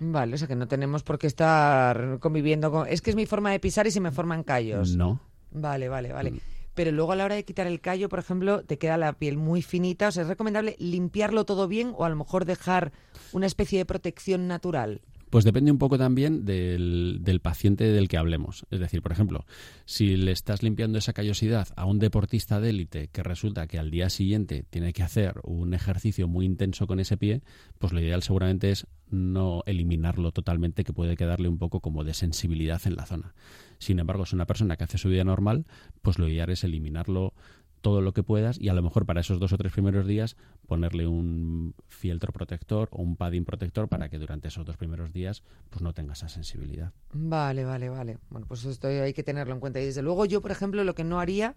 Vale, 0.00 0.34
o 0.34 0.38
sea 0.38 0.46
que 0.46 0.54
no 0.54 0.68
tenemos 0.68 1.02
por 1.02 1.18
qué 1.18 1.26
estar 1.26 2.18
conviviendo 2.20 2.70
con... 2.70 2.86
Es 2.86 3.02
que 3.02 3.10
es 3.10 3.16
mi 3.16 3.26
forma 3.26 3.50
de 3.50 3.60
pisar 3.60 3.86
y 3.86 3.90
se 3.90 4.00
me 4.00 4.12
forman 4.12 4.44
callos. 4.44 4.96
No. 4.96 5.20
Vale, 5.50 5.88
vale, 5.88 6.12
vale. 6.12 6.32
Mm. 6.32 6.40
Pero 6.74 6.92
luego 6.92 7.10
a 7.10 7.16
la 7.16 7.24
hora 7.24 7.34
de 7.34 7.44
quitar 7.44 7.66
el 7.66 7.80
callo, 7.80 8.08
por 8.08 8.20
ejemplo, 8.20 8.62
te 8.62 8.78
queda 8.78 8.96
la 8.96 9.12
piel 9.14 9.36
muy 9.36 9.62
finita. 9.62 10.08
O 10.08 10.12
sea, 10.12 10.22
¿es 10.22 10.28
recomendable 10.28 10.76
limpiarlo 10.78 11.44
todo 11.44 11.66
bien 11.66 11.92
o 11.96 12.04
a 12.04 12.08
lo 12.08 12.14
mejor 12.14 12.44
dejar 12.44 12.92
una 13.32 13.46
especie 13.46 13.78
de 13.78 13.84
protección 13.84 14.46
natural? 14.46 15.00
Pues 15.30 15.44
depende 15.44 15.70
un 15.70 15.78
poco 15.78 15.98
también 15.98 16.44
del, 16.44 17.18
del, 17.20 17.40
paciente 17.40 17.84
del 17.84 18.08
que 18.08 18.16
hablemos. 18.16 18.66
Es 18.70 18.80
decir, 18.80 19.02
por 19.02 19.12
ejemplo, 19.12 19.44
si 19.84 20.16
le 20.16 20.32
estás 20.32 20.62
limpiando 20.62 20.98
esa 20.98 21.12
callosidad 21.12 21.68
a 21.76 21.84
un 21.84 21.98
deportista 21.98 22.60
de 22.60 22.70
élite 22.70 23.08
que 23.08 23.22
resulta 23.22 23.66
que 23.66 23.78
al 23.78 23.90
día 23.90 24.10
siguiente 24.10 24.64
tiene 24.70 24.92
que 24.92 25.02
hacer 25.02 25.40
un 25.44 25.74
ejercicio 25.74 26.28
muy 26.28 26.46
intenso 26.46 26.86
con 26.86 27.00
ese 27.00 27.16
pie, 27.16 27.42
pues 27.78 27.92
lo 27.92 28.00
ideal 28.00 28.22
seguramente 28.22 28.70
es 28.70 28.86
no 29.10 29.62
eliminarlo 29.66 30.32
totalmente, 30.32 30.84
que 30.84 30.92
puede 30.92 31.16
quedarle 31.16 31.48
un 31.48 31.58
poco 31.58 31.80
como 31.80 32.04
de 32.04 32.14
sensibilidad 32.14 32.80
en 32.84 32.96
la 32.96 33.06
zona. 33.06 33.34
Sin 33.78 33.98
embargo, 33.98 34.24
si 34.24 34.30
es 34.30 34.34
una 34.34 34.46
persona 34.46 34.76
que 34.76 34.84
hace 34.84 34.98
su 34.98 35.08
vida 35.08 35.24
normal, 35.24 35.66
pues 36.02 36.18
lo 36.18 36.28
ideal 36.28 36.50
es 36.50 36.64
eliminarlo 36.64 37.34
todo 37.80 38.00
lo 38.00 38.12
que 38.12 38.22
puedas 38.22 38.60
y 38.60 38.68
a 38.68 38.74
lo 38.74 38.82
mejor 38.82 39.06
para 39.06 39.20
esos 39.20 39.38
dos 39.40 39.52
o 39.52 39.58
tres 39.58 39.72
primeros 39.72 40.06
días 40.06 40.36
ponerle 40.66 41.06
un 41.06 41.74
fieltro 41.88 42.32
protector 42.32 42.88
o 42.92 43.02
un 43.02 43.16
padding 43.16 43.44
protector 43.44 43.88
para 43.88 44.08
que 44.08 44.18
durante 44.18 44.48
esos 44.48 44.64
dos 44.64 44.76
primeros 44.76 45.12
días 45.12 45.42
pues 45.70 45.82
no 45.82 45.92
tenga 45.92 46.12
esa 46.12 46.28
sensibilidad. 46.28 46.92
Vale, 47.12 47.64
vale, 47.64 47.88
vale. 47.88 48.18
Bueno, 48.30 48.46
pues 48.46 48.64
esto 48.64 48.88
hay 48.88 49.12
que 49.12 49.22
tenerlo 49.22 49.54
en 49.54 49.60
cuenta. 49.60 49.80
Y 49.80 49.86
desde 49.86 50.02
luego 50.02 50.24
yo, 50.26 50.40
por 50.40 50.50
ejemplo, 50.50 50.84
lo 50.84 50.94
que 50.94 51.04
no 51.04 51.20
haría, 51.20 51.56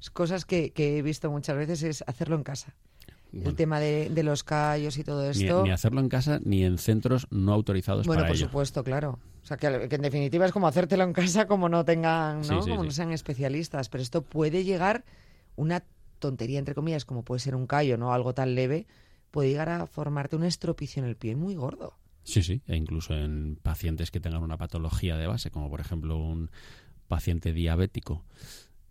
es 0.00 0.10
cosas 0.10 0.44
que, 0.44 0.72
he 0.76 1.02
visto 1.02 1.30
muchas 1.30 1.56
veces, 1.56 1.82
es 1.82 2.04
hacerlo 2.06 2.36
en 2.36 2.42
casa. 2.42 2.74
el 3.32 3.54
tema 3.54 3.78
de, 3.80 4.22
los 4.22 4.42
callos 4.42 4.98
y 4.98 5.04
todo 5.04 5.28
esto. 5.28 5.62
Ni, 5.64 5.70
hacerlo 5.70 6.00
en 6.00 6.08
casa 6.08 6.40
ni 6.44 6.64
en 6.64 6.78
centros 6.78 7.26
no 7.30 7.52
autorizados 7.52 8.06
bueno, 8.06 8.22
para 8.22 8.32
ello. 8.32 8.38
Bueno, 8.38 8.52
por 8.52 8.66
supuesto, 8.66 8.84
claro. 8.84 9.18
O 9.42 9.46
sea, 9.46 9.56
que, 9.56 9.66
en 9.66 10.02
definitiva 10.02 10.46
es 10.46 10.52
como 10.52 10.66
hacértelo 10.66 11.04
en 11.04 11.12
casa 11.12 11.46
como 11.46 11.68
no 11.68 11.84
tengan, 11.84 12.42
¿no? 12.42 12.60
como 12.60 12.84
no 12.84 12.90
sean 12.90 13.12
especialistas. 13.12 13.88
Pero 13.88 14.02
esto 14.02 14.22
puede 14.22 14.64
llegar 14.64 15.04
una 15.56 15.84
tontería, 16.18 16.58
entre 16.58 16.74
comillas, 16.74 17.04
como 17.04 17.24
puede 17.24 17.40
ser 17.40 17.54
un 17.54 17.66
callo, 17.66 17.96
¿no? 17.96 18.12
Algo 18.12 18.34
tan 18.34 18.54
leve, 18.54 18.86
puede 19.30 19.48
llegar 19.48 19.68
a 19.68 19.86
formarte 19.86 20.36
un 20.36 20.44
estropicio 20.44 21.02
en 21.02 21.08
el 21.08 21.16
pie 21.16 21.36
muy 21.36 21.54
gordo. 21.54 21.94
Sí, 22.22 22.42
sí, 22.42 22.62
e 22.66 22.76
incluso 22.76 23.14
en 23.16 23.58
pacientes 23.62 24.10
que 24.10 24.20
tengan 24.20 24.42
una 24.42 24.58
patología 24.58 25.16
de 25.16 25.26
base, 25.26 25.50
como 25.50 25.70
por 25.70 25.80
ejemplo 25.80 26.18
un 26.18 26.50
paciente 27.08 27.52
diabético 27.52 28.24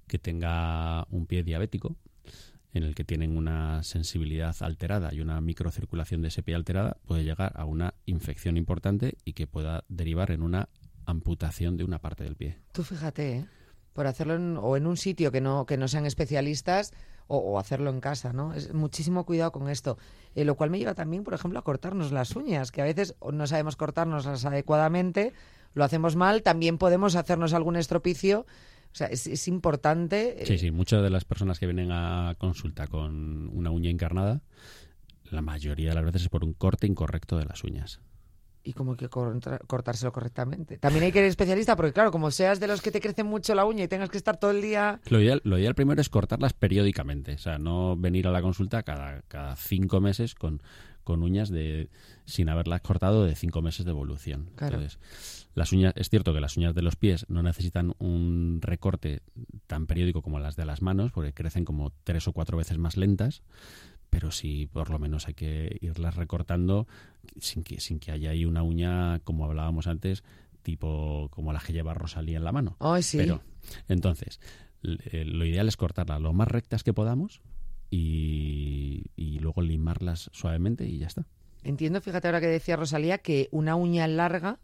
que 0.08 0.20
tenga 0.20 1.06
un 1.12 1.28
pie 1.28 1.44
diabético, 1.44 1.96
en 2.74 2.84
el 2.84 2.96
que 2.96 3.04
tienen 3.04 3.38
una 3.38 3.84
sensibilidad 3.84 4.56
alterada 4.62 5.14
y 5.14 5.22
una 5.22 5.40
microcirculación 5.42 6.22
de 6.22 6.28
ese 6.28 6.44
pie 6.44 6.56
alterada, 6.56 6.98
puede 7.06 7.24
llegar 7.24 7.54
a 7.56 7.66
una 7.66 7.94
infección 8.06 8.58
importante 8.58 9.18
y 9.26 9.34
que 9.34 9.48
pueda 9.48 9.84
derivar 9.88 10.32
en 10.32 10.42
una 10.42 10.70
amputación 11.06 11.78
de 11.78 11.84
una 11.84 12.00
parte 12.00 12.24
del 12.24 12.36
pie. 12.36 12.58
Tú 12.72 12.84
fíjate, 12.84 13.38
¿eh? 13.38 13.46
Por 13.94 14.08
hacerlo 14.08 14.36
en, 14.36 14.58
o 14.58 14.78
en 14.78 14.88
un 14.88 14.98
sitio 14.98 15.32
que 15.32 15.42
no, 15.42 15.66
que 15.66 15.78
no 15.78 15.88
sean 15.88 16.06
especialistas 16.06 16.94
o, 17.30 17.60
hacerlo 17.60 17.92
en 17.92 18.02
casa, 18.02 18.34
¿no? 18.34 18.54
Es 18.54 18.74
muchísimo 18.74 19.24
cuidado 19.24 19.52
con 19.52 19.70
esto. 19.70 20.00
Eh, 20.34 20.46
lo 20.46 20.56
cual 20.56 20.72
me 20.72 20.80
lleva 20.80 20.96
también, 20.96 21.24
por 21.24 21.36
ejemplo, 21.36 21.60
a 21.60 21.62
cortarnos 21.62 22.12
las 22.12 22.36
uñas, 22.36 22.72
que 22.72 22.82
a 22.82 22.86
veces 22.86 23.16
no 23.32 23.46
sabemos 23.46 23.76
cortarnoslas 23.76 24.46
adecuadamente, 24.46 25.34
lo 25.76 25.84
hacemos 25.84 26.16
mal, 26.16 26.42
también 26.42 26.80
podemos 26.80 27.16
hacernos 27.16 27.54
algún 27.54 27.76
estropicio. 27.76 28.48
O 28.92 28.96
sea, 28.96 29.08
es, 29.08 29.48
importante. 29.48 30.42
Eh, 30.42 30.46
sí, 30.48 30.58
sí, 30.58 30.72
muchas 30.72 31.04
de 31.04 31.12
las 31.12 31.24
personas 31.24 31.60
que 31.60 31.68
vienen 31.68 31.92
a 31.92 32.34
consulta 32.40 32.88
con 32.88 33.50
una 33.50 33.70
uña 33.70 33.92
encarnada, 33.92 34.42
la 35.30 35.44
mayoría 35.44 35.90
de 35.90 35.96
las 35.96 36.06
veces 36.06 36.24
es 36.24 36.30
por 36.30 36.44
un 36.44 36.54
corte 36.54 36.88
incorrecto 36.88 37.38
de 37.38 37.46
las 37.46 37.64
uñas. 37.64 38.02
Y 38.64 38.76
hay 38.78 38.96
que 38.98 39.10
cortárselo 39.10 40.12
correctamente. 40.12 40.78
También 40.78 41.06
hay 41.06 41.12
que 41.12 41.20
ir 41.20 41.26
especialista 41.26 41.76
porque, 41.76 41.94
claro, 41.94 42.12
como 42.12 42.32
seas 42.32 42.60
de 42.60 42.68
los 42.68 42.82
que 42.82 42.92
te 42.92 43.02
crece 43.02 43.24
mucho 43.24 43.56
la 43.56 43.66
uña 43.66 43.84
y 43.84 43.88
tengas 43.88 44.10
que 44.10 44.18
estar 44.18 44.38
todo 44.38 44.52
el 44.52 44.62
día... 44.62 45.00
Lo 45.10 45.20
ideal, 45.22 45.42
lo 45.44 45.58
ideal 45.58 45.76
primero 45.76 46.02
es 46.02 46.10
cortarlas 46.10 46.54
periódicamente, 46.54 47.34
o 47.34 47.38
sea, 47.38 47.58
no 47.58 47.96
venir 47.96 48.28
a 48.28 48.32
la 48.32 48.42
consulta 48.42 48.84
cada, 48.84 49.22
cada 49.28 49.56
cinco 49.56 50.02
meses 50.02 50.36
con, 50.36 50.62
con 51.04 51.24
uñas 51.24 51.50
de 51.50 51.90
sin 52.26 52.50
haberlas 52.50 52.82
cortado 52.82 53.26
de 53.26 53.36
cinco 53.36 53.62
meses 53.62 53.86
de 53.86 53.92
evolución. 53.92 54.50
Claro. 54.56 54.76
Entonces, 54.76 55.00
las 55.56 55.72
uñas, 55.72 55.94
es 55.96 56.10
cierto 56.10 56.34
que 56.34 56.40
las 56.40 56.56
uñas 56.58 56.76
de 56.76 56.82
los 56.82 56.96
pies 56.96 57.26
no 57.28 57.42
necesitan 57.42 57.94
un 57.98 58.60
recorte 58.62 59.22
tan 59.68 59.88
periódico 59.88 60.22
como 60.22 60.40
las 60.40 60.56
de 60.56 60.66
las 60.66 60.82
manos, 60.82 61.12
porque 61.12 61.34
crecen 61.34 61.66
como 61.66 61.92
tres 62.04 62.28
o 62.28 62.34
cuatro 62.34 62.58
veces 62.58 62.78
más 62.78 62.98
lentas, 62.98 63.42
pero 64.10 64.32
sí 64.32 64.68
por 64.72 64.90
lo 64.90 65.00
menos 65.00 65.28
hay 65.28 65.34
que 65.34 65.78
irlas 65.82 66.16
recortando 66.16 66.88
sin 67.40 67.64
que, 67.64 67.80
sin 67.80 68.00
que 68.00 68.12
haya 68.12 68.32
ahí 68.32 68.46
una 68.46 68.64
uña, 68.64 69.20
como 69.20 69.46
hablábamos 69.46 69.88
antes, 69.88 70.24
tipo 70.64 71.30
como 71.32 71.54
la 71.54 71.60
que 71.60 71.74
lleva 71.74 71.94
Rosalía 71.94 72.38
en 72.38 72.44
la 72.44 72.52
mano. 72.52 72.78
Sí. 73.02 73.18
Pero, 73.18 73.42
entonces, 73.88 74.40
eh, 74.84 75.26
lo 75.26 75.46
ideal 75.46 75.68
es 75.68 75.78
cortarlas 75.78 76.22
lo 76.22 76.34
más 76.34 76.48
rectas 76.48 76.84
que 76.84 76.94
podamos 76.94 77.42
y, 77.90 79.06
y 79.16 79.40
luego 79.40 79.62
limarlas 79.62 80.30
suavemente 80.34 80.86
y 80.86 80.98
ya 81.00 81.08
está. 81.08 81.26
Entiendo, 81.64 82.02
fíjate 82.02 82.28
ahora 82.28 82.40
que 82.40 82.48
decía 82.48 82.78
Rosalía, 82.78 83.18
que 83.18 83.50
una 83.52 83.76
uña 83.76 84.08
larga 84.08 84.60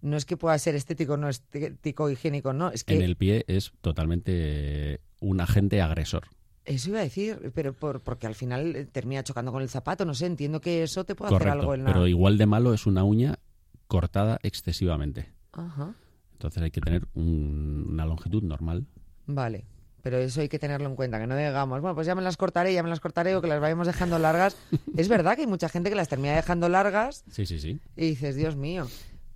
no 0.00 0.16
es 0.16 0.24
que 0.24 0.36
pueda 0.36 0.56
ser 0.58 0.74
estético, 0.74 1.16
no 1.16 1.28
estético, 1.28 2.08
higiénico, 2.10 2.52
no. 2.52 2.70
Es 2.70 2.84
que 2.84 2.94
En 2.94 3.02
el 3.02 3.16
pie 3.16 3.44
es 3.48 3.72
totalmente 3.80 5.00
un 5.20 5.40
agente 5.40 5.80
agresor. 5.82 6.28
Eso 6.68 6.90
iba 6.90 7.00
a 7.00 7.02
decir, 7.02 7.50
pero 7.54 7.72
por, 7.72 8.00
porque 8.00 8.26
al 8.26 8.34
final 8.34 8.76
eh, 8.76 8.84
termina 8.86 9.22
chocando 9.24 9.50
con 9.52 9.62
el 9.62 9.68
zapato, 9.68 10.04
no 10.04 10.14
sé, 10.14 10.26
entiendo 10.26 10.60
que 10.60 10.82
eso 10.82 11.04
te 11.04 11.14
puede 11.14 11.34
hacer 11.34 11.48
algo 11.48 11.74
en 11.74 11.84
la... 11.84 11.92
Pero 11.92 12.06
igual 12.06 12.38
de 12.38 12.46
malo 12.46 12.72
es 12.74 12.86
una 12.86 13.04
uña 13.04 13.38
cortada 13.86 14.38
excesivamente. 14.42 15.32
Ajá, 15.52 15.94
Entonces 16.32 16.62
hay 16.62 16.70
que 16.70 16.80
tener 16.80 17.08
un- 17.14 17.86
una 17.90 18.06
longitud 18.06 18.42
normal. 18.42 18.86
vale. 19.26 19.64
Pero 20.00 20.16
eso 20.18 20.40
hay 20.40 20.48
que 20.48 20.60
tenerlo 20.60 20.88
en 20.88 20.94
cuenta, 20.94 21.18
que 21.18 21.26
no 21.26 21.36
digamos, 21.36 21.80
bueno, 21.80 21.94
pues 21.94 22.06
ya 22.06 22.14
me 22.14 22.22
las 22.22 22.36
cortaré, 22.36 22.72
ya 22.72 22.84
me 22.84 22.88
las 22.88 23.00
cortaré 23.00 23.34
o 23.34 23.42
que 23.42 23.48
las 23.48 23.60
vayamos 23.60 23.86
dejando 23.88 24.18
largas. 24.20 24.56
es 24.96 25.08
verdad 25.08 25.34
que 25.34 25.40
hay 25.42 25.46
mucha 25.48 25.68
gente 25.68 25.90
que 25.90 25.96
las 25.96 26.08
termina 26.08 26.36
dejando 26.36 26.68
largas 26.68 27.24
Sí, 27.32 27.44
sí, 27.46 27.58
sí. 27.58 27.80
y 27.96 28.10
dices, 28.10 28.36
Dios 28.36 28.54
mío. 28.54 28.86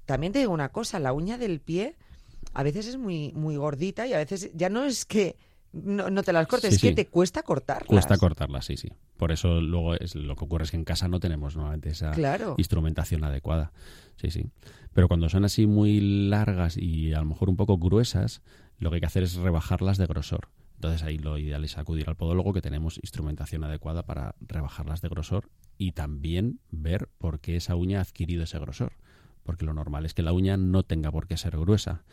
También 0.07 0.33
te 0.33 0.39
digo 0.39 0.53
una 0.53 0.69
cosa, 0.71 1.01
la 1.01 1.13
uña 1.13 1.37
del 1.37 1.61
pie 1.61 1.97
a 2.55 2.63
veces 2.63 2.87
es 2.87 2.97
muy, 2.97 3.33
muy 3.35 3.57
gordita 3.57 4.07
y 4.07 4.13
a 4.15 4.19
veces 4.19 4.51
ya 4.55 4.69
no 4.69 4.85
es 4.85 5.05
que 5.05 5.37
no, 5.73 6.11
no 6.11 6.23
te 6.23 6.33
las 6.33 6.47
cortes, 6.47 6.71
Sí, 6.71 6.77
es 6.77 6.83
que 6.83 6.89
sí. 6.89 6.95
te 6.95 7.07
cuesta 7.09 7.43
cortarlas. 7.43 7.89
Cuesta 7.89 8.19
cortarlas, 8.19 8.65
sí, 8.67 8.77
sí. 8.77 8.89
Por 9.17 9.33
eso 9.33 9.61
luego 9.61 9.95
es, 9.95 10.15
lo 10.15 10.37
que 10.37 10.45
ocurre 10.45 10.65
es 10.65 10.71
que 10.71 10.77
en 10.77 10.85
casa 10.85 11.09
no 11.09 11.19
tenemos 11.21 11.57
normalmente 11.57 11.91
esa 11.91 12.11
Claro. 12.13 12.55
instrumentación 12.59 13.25
adecuada. 13.25 13.73
Sí, 14.17 14.31
sí. 14.31 14.47
Pero 14.93 15.09
cuando 15.09 15.29
son 15.29 15.45
así 15.45 15.67
muy 15.67 16.01
largas 16.29 16.77
y 16.77 17.13
a 17.15 17.21
lo 17.21 17.25
mejor 17.27 17.49
un 17.49 17.57
poco 17.57 17.79
gruesas, 17.79 18.43
lo 18.79 18.91
que 18.91 18.97
hay 18.97 19.01
que 19.01 19.07
hacer 19.07 19.23
es 19.23 19.35
rebajarlas 19.37 19.97
de 19.97 20.07
grosor. 20.07 20.49
Entonces 20.75 21.03
ahí 21.05 21.17
lo 21.17 21.39
ideal 21.39 21.65
es 21.65 21.79
acudir 21.79 22.09
al 22.09 22.17
podólogo 22.17 22.53
que 22.53 22.61
tenemos 22.61 22.99
instrumentación 22.99 23.63
adecuada 23.65 24.05
para 24.05 24.35
rebajarlas 24.41 25.01
de 25.01 25.09
grosor 25.09 25.49
y 25.79 25.93
también 25.93 26.59
ver 26.71 27.09
por 27.19 27.39
qué 27.41 27.57
esa 27.57 27.77
uña 27.77 27.99
ha 27.99 28.03
adquirido 28.03 28.43
ese 28.45 28.59
grosor. 28.59 28.93
Porque 29.45 29.65
lo 29.65 29.75
normal 29.75 30.05
es 30.07 30.15
que 30.15 30.23
la 30.23 30.33
uña 30.33 30.57
no 30.57 30.83
tenga 30.83 31.11
por 31.11 31.27
qué 31.27 31.37
ser 31.37 31.57
gruesa 31.57 32.05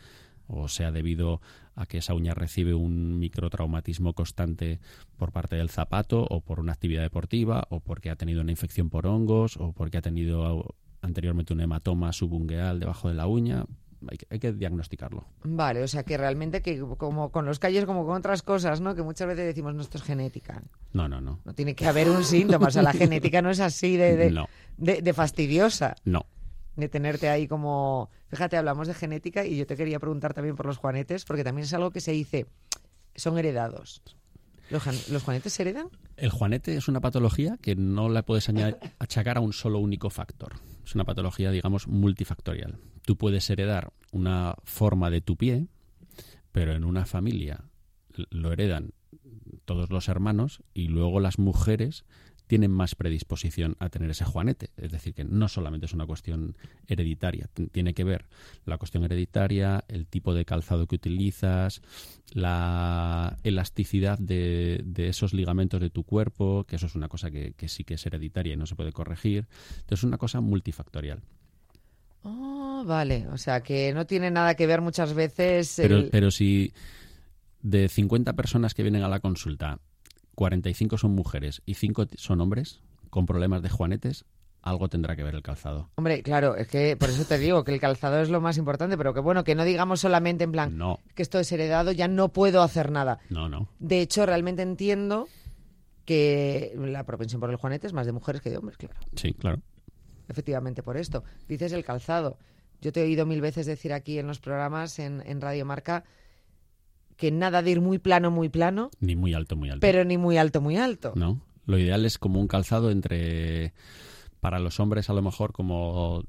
o 0.52 0.68
sea 0.68 0.90
debido 0.92 1.40
a 1.74 1.86
que 1.86 1.98
esa 1.98 2.14
uña 2.14 2.34
recibe 2.34 2.74
un 2.74 3.18
microtraumatismo 3.18 4.12
constante 4.12 4.80
por 5.16 5.32
parte 5.32 5.56
del 5.56 5.70
zapato 5.70 6.26
o 6.28 6.40
por 6.40 6.60
una 6.60 6.72
actividad 6.72 7.02
deportiva 7.02 7.66
o 7.70 7.80
porque 7.80 8.10
ha 8.10 8.16
tenido 8.16 8.40
una 8.42 8.50
infección 8.50 8.90
por 8.90 9.06
hongos 9.06 9.56
o 9.56 9.72
porque 9.72 9.98
ha 9.98 10.02
tenido 10.02 10.74
anteriormente 11.02 11.52
un 11.54 11.60
hematoma 11.60 12.12
subungueal 12.12 12.80
debajo 12.80 13.08
de 13.08 13.14
la 13.14 13.26
uña. 13.26 13.64
Hay 14.10 14.16
que, 14.16 14.26
hay 14.30 14.38
que 14.38 14.52
diagnosticarlo. 14.54 15.26
Vale, 15.44 15.82
o 15.82 15.88
sea 15.88 16.04
que 16.04 16.16
realmente 16.16 16.62
que 16.62 16.80
como 16.96 17.30
con 17.30 17.44
los 17.44 17.58
calles 17.58 17.84
como 17.84 18.06
con 18.06 18.16
otras 18.16 18.42
cosas, 18.42 18.80
¿no? 18.80 18.94
Que 18.94 19.02
muchas 19.02 19.28
veces 19.28 19.44
decimos, 19.44 19.74
no, 19.74 19.82
esto 19.82 19.98
es 19.98 20.04
genética. 20.04 20.62
No, 20.94 21.06
no, 21.06 21.20
no. 21.20 21.40
No 21.44 21.52
tiene 21.54 21.74
que 21.74 21.86
haber 21.86 22.08
un 22.08 22.24
síntoma, 22.24 22.68
o 22.68 22.70
sea, 22.70 22.82
la 22.82 22.94
genética 22.94 23.42
no 23.42 23.50
es 23.50 23.60
así 23.60 23.96
de, 23.98 24.16
de, 24.16 24.30
No. 24.30 24.46
de- 24.78 25.02
de 25.02 25.12
fastidiosa, 25.12 25.96
No. 26.04 26.24
De 26.76 26.88
tenerte 26.88 27.28
ahí 27.28 27.46
como... 27.48 28.10
Fíjate, 28.28 28.56
hablamos 28.56 28.88
de 28.88 28.94
genética 28.94 29.44
y 29.44 29.56
yo 29.56 29.66
te 29.66 29.76
quería 29.76 29.98
preguntar 29.98 30.34
también 30.34 30.56
por 30.56 30.66
los 30.66 30.78
juanetes, 30.78 31.24
porque 31.24 31.44
también 31.44 31.64
es 31.64 31.74
algo 31.74 31.90
que 31.90 32.00
se 32.00 32.12
dice, 32.12 32.46
son 33.14 33.38
heredados. 33.38 34.02
¿Los, 34.70 35.22
juanetes 35.24 35.52
se 35.52 35.62
heredan? 35.62 35.88
El 36.16 36.30
juanete 36.30 36.76
es 36.76 36.86
una 36.86 37.00
patología 37.00 37.58
que 37.60 37.74
no 37.74 38.08
la 38.08 38.22
puedes 38.22 38.48
achacar 39.00 39.36
a 39.36 39.40
un 39.40 39.52
solo 39.52 39.80
único 39.80 40.10
factor. 40.10 40.54
Es 40.84 40.94
una 40.94 41.04
patología, 41.04 41.50
digamos, 41.50 41.88
multifactorial. 41.88 42.78
Tú 43.02 43.16
puedes 43.16 43.50
heredar 43.50 43.92
una 44.12 44.54
forma 44.62 45.10
de 45.10 45.20
tu 45.20 45.36
pie, 45.36 45.66
pero 46.52 46.72
en 46.72 46.84
una 46.84 47.04
familia 47.04 47.64
lo 48.30 48.52
heredan 48.52 48.92
todos 49.64 49.90
los 49.90 50.08
hermanos 50.08 50.62
y 50.72 50.88
luego 50.88 51.18
las 51.18 51.38
mujeres 51.38 52.04
tienen 52.50 52.72
más 52.72 52.96
predisposición 52.96 53.76
a 53.78 53.90
tener 53.90 54.10
ese 54.10 54.24
juanete. 54.24 54.70
Es 54.76 54.90
decir, 54.90 55.14
que 55.14 55.22
no 55.22 55.46
solamente 55.46 55.86
es 55.86 55.92
una 55.92 56.04
cuestión 56.04 56.56
hereditaria, 56.88 57.48
tiene 57.70 57.94
que 57.94 58.02
ver 58.02 58.26
la 58.64 58.76
cuestión 58.76 59.04
hereditaria, 59.04 59.84
el 59.86 60.08
tipo 60.08 60.34
de 60.34 60.44
calzado 60.44 60.88
que 60.88 60.96
utilizas, 60.96 61.80
la 62.32 63.38
elasticidad 63.44 64.18
de, 64.18 64.80
de 64.84 65.06
esos 65.06 65.32
ligamentos 65.32 65.80
de 65.80 65.90
tu 65.90 66.02
cuerpo, 66.02 66.64
que 66.64 66.74
eso 66.74 66.86
es 66.86 66.96
una 66.96 67.08
cosa 67.08 67.30
que, 67.30 67.52
que 67.52 67.68
sí 67.68 67.84
que 67.84 67.94
es 67.94 68.04
hereditaria 68.04 68.54
y 68.54 68.56
no 68.56 68.66
se 68.66 68.74
puede 68.74 68.90
corregir. 68.90 69.46
Entonces 69.74 70.00
es 70.00 70.04
una 70.04 70.18
cosa 70.18 70.40
multifactorial. 70.40 71.22
Oh, 72.24 72.82
vale, 72.84 73.28
o 73.28 73.38
sea 73.38 73.60
que 73.60 73.92
no 73.94 74.06
tiene 74.06 74.32
nada 74.32 74.56
que 74.56 74.66
ver 74.66 74.80
muchas 74.80 75.14
veces... 75.14 75.74
Pero, 75.76 76.10
pero 76.10 76.32
si 76.32 76.72
de 77.62 77.88
50 77.88 78.32
personas 78.32 78.74
que 78.74 78.82
vienen 78.82 79.04
a 79.04 79.08
la 79.08 79.20
consulta, 79.20 79.78
45 80.34 80.98
son 80.98 81.12
mujeres 81.12 81.62
y 81.66 81.74
5 81.74 82.06
son 82.16 82.40
hombres 82.40 82.80
con 83.10 83.26
problemas 83.26 83.62
de 83.62 83.68
juanetes, 83.68 84.24
algo 84.62 84.88
tendrá 84.88 85.16
que 85.16 85.22
ver 85.22 85.34
el 85.34 85.42
calzado. 85.42 85.90
Hombre, 85.96 86.22
claro, 86.22 86.54
es 86.56 86.68
que 86.68 86.96
por 86.96 87.08
eso 87.08 87.24
te 87.24 87.38
digo 87.38 87.64
que 87.64 87.72
el 87.72 87.80
calzado 87.80 88.20
es 88.20 88.28
lo 88.28 88.40
más 88.40 88.56
importante, 88.58 88.96
pero 88.96 89.14
que 89.14 89.20
bueno, 89.20 89.42
que 89.42 89.54
no 89.54 89.64
digamos 89.64 90.00
solamente 90.00 90.44
en 90.44 90.52
plan 90.52 90.76
No, 90.76 90.98
que 91.14 91.22
esto 91.22 91.38
es 91.38 91.50
heredado, 91.50 91.92
ya 91.92 92.08
no 92.08 92.28
puedo 92.28 92.62
hacer 92.62 92.90
nada. 92.90 93.18
no, 93.30 93.48
no. 93.48 93.68
De 93.78 94.00
hecho, 94.00 94.26
realmente 94.26 94.62
entiendo 94.62 95.28
que 96.04 96.74
la 96.76 97.04
propensión 97.04 97.40
por 97.40 97.50
el 97.50 97.56
juanete 97.56 97.86
es 97.86 97.92
más 97.92 98.06
de 98.06 98.12
mujeres 98.12 98.40
que 98.42 98.50
de 98.50 98.58
hombres, 98.58 98.76
claro. 98.76 98.94
Sí, 99.16 99.32
claro. 99.32 99.60
Efectivamente, 100.28 100.82
por 100.82 100.96
esto. 100.96 101.24
Dices 101.48 101.72
el 101.72 101.84
calzado. 101.84 102.38
Yo 102.80 102.92
te 102.92 103.00
he 103.00 103.04
oído 103.04 103.26
mil 103.26 103.40
veces 103.40 103.66
decir 103.66 103.92
aquí 103.92 104.18
en 104.18 104.26
los 104.26 104.40
programas, 104.40 104.98
en, 104.98 105.22
en 105.26 105.40
Radio 105.40 105.64
Marca, 105.66 106.04
que 107.20 107.30
nada 107.30 107.62
de 107.62 107.70
ir 107.70 107.80
muy 107.80 107.98
plano, 107.98 108.30
muy 108.30 108.48
plano, 108.48 108.90
Ni 108.98 109.14
muy 109.14 109.34
alto, 109.34 109.54
muy 109.54 109.68
alto. 109.68 109.80
pero 109.80 110.04
ni 110.04 110.16
muy 110.18 110.38
alto, 110.38 110.60
muy 110.60 110.76
alto. 110.76 111.12
No. 111.14 111.40
Lo 111.66 111.78
ideal 111.78 112.04
es 112.06 112.18
como 112.18 112.40
un 112.40 112.48
calzado 112.48 112.90
entre, 112.90 113.74
para 114.40 114.58
los 114.58 114.80
hombres 114.80 115.10
a 115.10 115.12
lo 115.12 115.22
mejor 115.22 115.52
como 115.52 116.24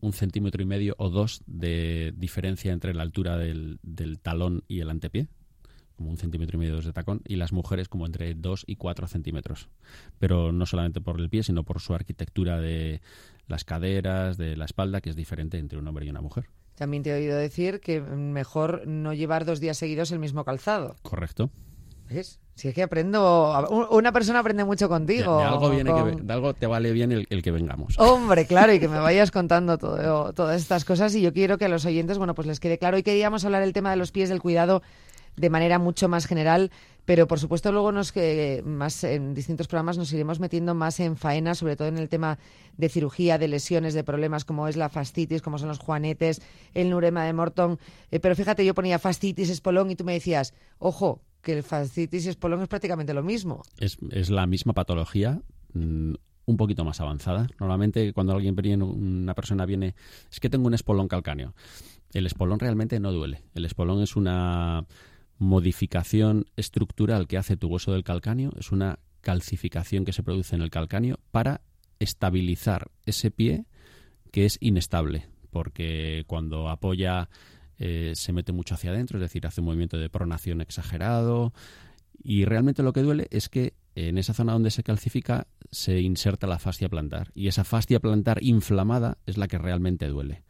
un 0.00 0.12
centímetro 0.12 0.62
y 0.62 0.66
medio 0.66 0.94
o 0.98 1.08
dos 1.08 1.42
de 1.46 2.12
diferencia 2.16 2.72
entre 2.72 2.92
la 2.92 3.02
altura 3.02 3.38
del, 3.38 3.78
del 3.82 4.18
talón 4.18 4.64
y 4.68 4.80
el 4.80 4.90
antepié, 4.90 5.28
como 5.96 6.10
un 6.10 6.18
centímetro 6.18 6.56
y 6.58 6.60
medio 6.60 6.80
de 6.82 6.92
tacón, 6.92 7.22
y 7.26 7.36
las 7.36 7.52
mujeres 7.52 7.88
como 7.88 8.04
entre 8.04 8.34
dos 8.34 8.64
y 8.66 8.76
cuatro 8.76 9.06
centímetros. 9.06 9.68
Pero 10.18 10.52
no 10.52 10.66
solamente 10.66 11.00
por 11.00 11.18
el 11.20 11.30
pie, 11.30 11.42
sino 11.44 11.62
por 11.64 11.80
su 11.80 11.94
arquitectura 11.94 12.60
de 12.60 13.00
las 13.46 13.64
caderas, 13.64 14.36
de 14.36 14.56
la 14.56 14.64
espalda, 14.66 15.00
que 15.00 15.08
es 15.10 15.16
diferente 15.16 15.58
entre 15.58 15.78
un 15.78 15.86
hombre 15.88 16.04
y 16.04 16.10
una 16.10 16.20
mujer. 16.20 16.48
También 16.76 17.02
te 17.02 17.10
he 17.10 17.14
oído 17.14 17.36
decir 17.36 17.80
que 17.80 18.00
mejor 18.00 18.86
no 18.86 19.12
llevar 19.14 19.44
dos 19.44 19.60
días 19.60 19.76
seguidos 19.78 20.12
el 20.12 20.18
mismo 20.18 20.44
calzado. 20.44 20.94
Correcto. 21.02 21.50
¿Ves? 22.08 22.38
Si 22.54 22.68
es 22.68 22.74
que 22.74 22.82
aprendo, 22.84 23.52
un- 23.70 23.86
una 23.90 24.12
persona 24.12 24.38
aprende 24.38 24.64
mucho 24.64 24.88
contigo. 24.88 25.38
de 25.38 25.44
algo, 25.44 25.68
viene 25.70 25.92
que 25.92 26.00
con- 26.00 26.26
de 26.26 26.32
algo 26.32 26.54
te 26.54 26.66
vale 26.66 26.92
bien 26.92 27.12
el, 27.12 27.26
el 27.30 27.42
que 27.42 27.50
vengamos. 27.50 27.98
Hombre, 27.98 28.46
claro, 28.46 28.72
y 28.72 28.78
que 28.80 28.88
me 28.88 28.98
vayas 29.00 29.30
contando 29.30 29.76
todo, 29.76 30.32
todas 30.32 30.60
estas 30.62 30.84
cosas 30.84 31.14
y 31.14 31.20
yo 31.22 31.32
quiero 31.32 31.58
que 31.58 31.64
a 31.64 31.68
los 31.68 31.84
oyentes, 31.84 32.16
bueno, 32.18 32.34
pues 32.34 32.46
les 32.46 32.60
quede 32.60 32.78
claro. 32.78 32.96
Hoy 32.96 33.02
queríamos 33.02 33.44
hablar 33.44 33.62
el 33.62 33.72
tema 33.72 33.90
de 33.90 33.96
los 33.96 34.12
pies 34.12 34.28
del 34.28 34.40
cuidado 34.40 34.82
de 35.36 35.50
manera 35.50 35.78
mucho 35.78 36.08
más 36.08 36.26
general, 36.26 36.70
pero 37.06 37.26
por 37.28 37.40
supuesto 37.40 37.72
luego 37.72 37.92
nos 37.92 38.12
que 38.12 38.62
más 38.66 39.02
en 39.04 39.32
distintos 39.32 39.68
programas 39.68 39.96
nos 39.96 40.12
iremos 40.12 40.40
metiendo 40.40 40.74
más 40.74 41.00
en 41.00 41.16
faena, 41.16 41.54
sobre 41.54 41.76
todo 41.76 41.88
en 41.88 41.98
el 41.98 42.08
tema 42.08 42.38
de 42.76 42.88
cirugía, 42.88 43.38
de 43.38 43.48
lesiones, 43.48 43.94
de 43.94 44.04
problemas 44.04 44.44
como 44.44 44.68
es 44.68 44.76
la 44.76 44.88
fascitis, 44.88 45.40
como 45.40 45.58
son 45.58 45.68
los 45.68 45.78
juanetes, 45.78 46.42
el 46.74 46.90
neurema 46.90 47.24
de 47.24 47.32
Morton. 47.32 47.78
Eh, 48.10 48.20
pero 48.20 48.34
fíjate, 48.34 48.66
yo 48.66 48.74
ponía 48.74 48.98
fascitis, 48.98 49.48
espolón 49.48 49.90
y 49.90 49.96
tú 49.96 50.04
me 50.04 50.12
decías, 50.12 50.52
ojo, 50.78 51.22
que 51.42 51.52
el 51.52 51.62
fascitis 51.62 52.26
y 52.26 52.28
espolón 52.28 52.60
es 52.60 52.68
prácticamente 52.68 53.14
lo 53.14 53.22
mismo. 53.22 53.62
es, 53.78 53.98
es 54.10 54.28
la 54.28 54.46
misma 54.46 54.72
patología, 54.72 55.40
mm, 55.74 56.14
un 56.46 56.56
poquito 56.56 56.84
más 56.84 57.00
avanzada. 57.00 57.46
Normalmente 57.60 58.12
cuando 58.12 58.32
alguien 58.32 58.56
viene, 58.56 58.82
una 58.82 59.34
persona 59.34 59.64
viene, 59.64 59.94
es 60.30 60.40
que 60.40 60.50
tengo 60.50 60.66
un 60.66 60.74
espolón 60.74 61.06
calcáneo. 61.06 61.54
El 62.12 62.26
espolón 62.26 62.58
realmente 62.58 62.98
no 62.98 63.12
duele. 63.12 63.42
El 63.54 63.64
espolón 63.64 64.02
es 64.02 64.16
una 64.16 64.86
modificación 65.38 66.46
estructural 66.56 67.26
que 67.26 67.38
hace 67.38 67.56
tu 67.56 67.68
hueso 67.68 67.92
del 67.92 68.04
calcáneo, 68.04 68.52
es 68.58 68.72
una 68.72 68.98
calcificación 69.20 70.04
que 70.04 70.12
se 70.12 70.22
produce 70.22 70.54
en 70.56 70.62
el 70.62 70.70
calcáneo 70.70 71.18
para 71.30 71.60
estabilizar 71.98 72.90
ese 73.06 73.30
pie 73.30 73.64
que 74.30 74.44
es 74.44 74.58
inestable, 74.60 75.26
porque 75.50 76.24
cuando 76.26 76.68
apoya 76.68 77.28
eh, 77.78 78.12
se 78.14 78.32
mete 78.32 78.52
mucho 78.52 78.74
hacia 78.74 78.90
adentro, 78.90 79.18
es 79.18 79.22
decir, 79.22 79.46
hace 79.46 79.60
un 79.60 79.66
movimiento 79.66 79.98
de 79.98 80.08
pronación 80.08 80.60
exagerado. 80.60 81.52
Y 82.22 82.44
realmente 82.44 82.82
lo 82.82 82.92
que 82.92 83.02
duele 83.02 83.28
es 83.30 83.48
que 83.48 83.74
en 83.94 84.18
esa 84.18 84.32
zona 84.34 84.52
donde 84.52 84.70
se 84.70 84.82
calcifica 84.82 85.46
se 85.70 86.00
inserta 86.00 86.46
la 86.46 86.58
fascia 86.58 86.88
plantar. 86.88 87.30
Y 87.34 87.48
esa 87.48 87.64
fascia 87.64 88.00
plantar 88.00 88.42
inflamada 88.42 89.18
es 89.26 89.36
la 89.36 89.48
que 89.48 89.58
realmente 89.58 90.06
duele. 90.08 90.42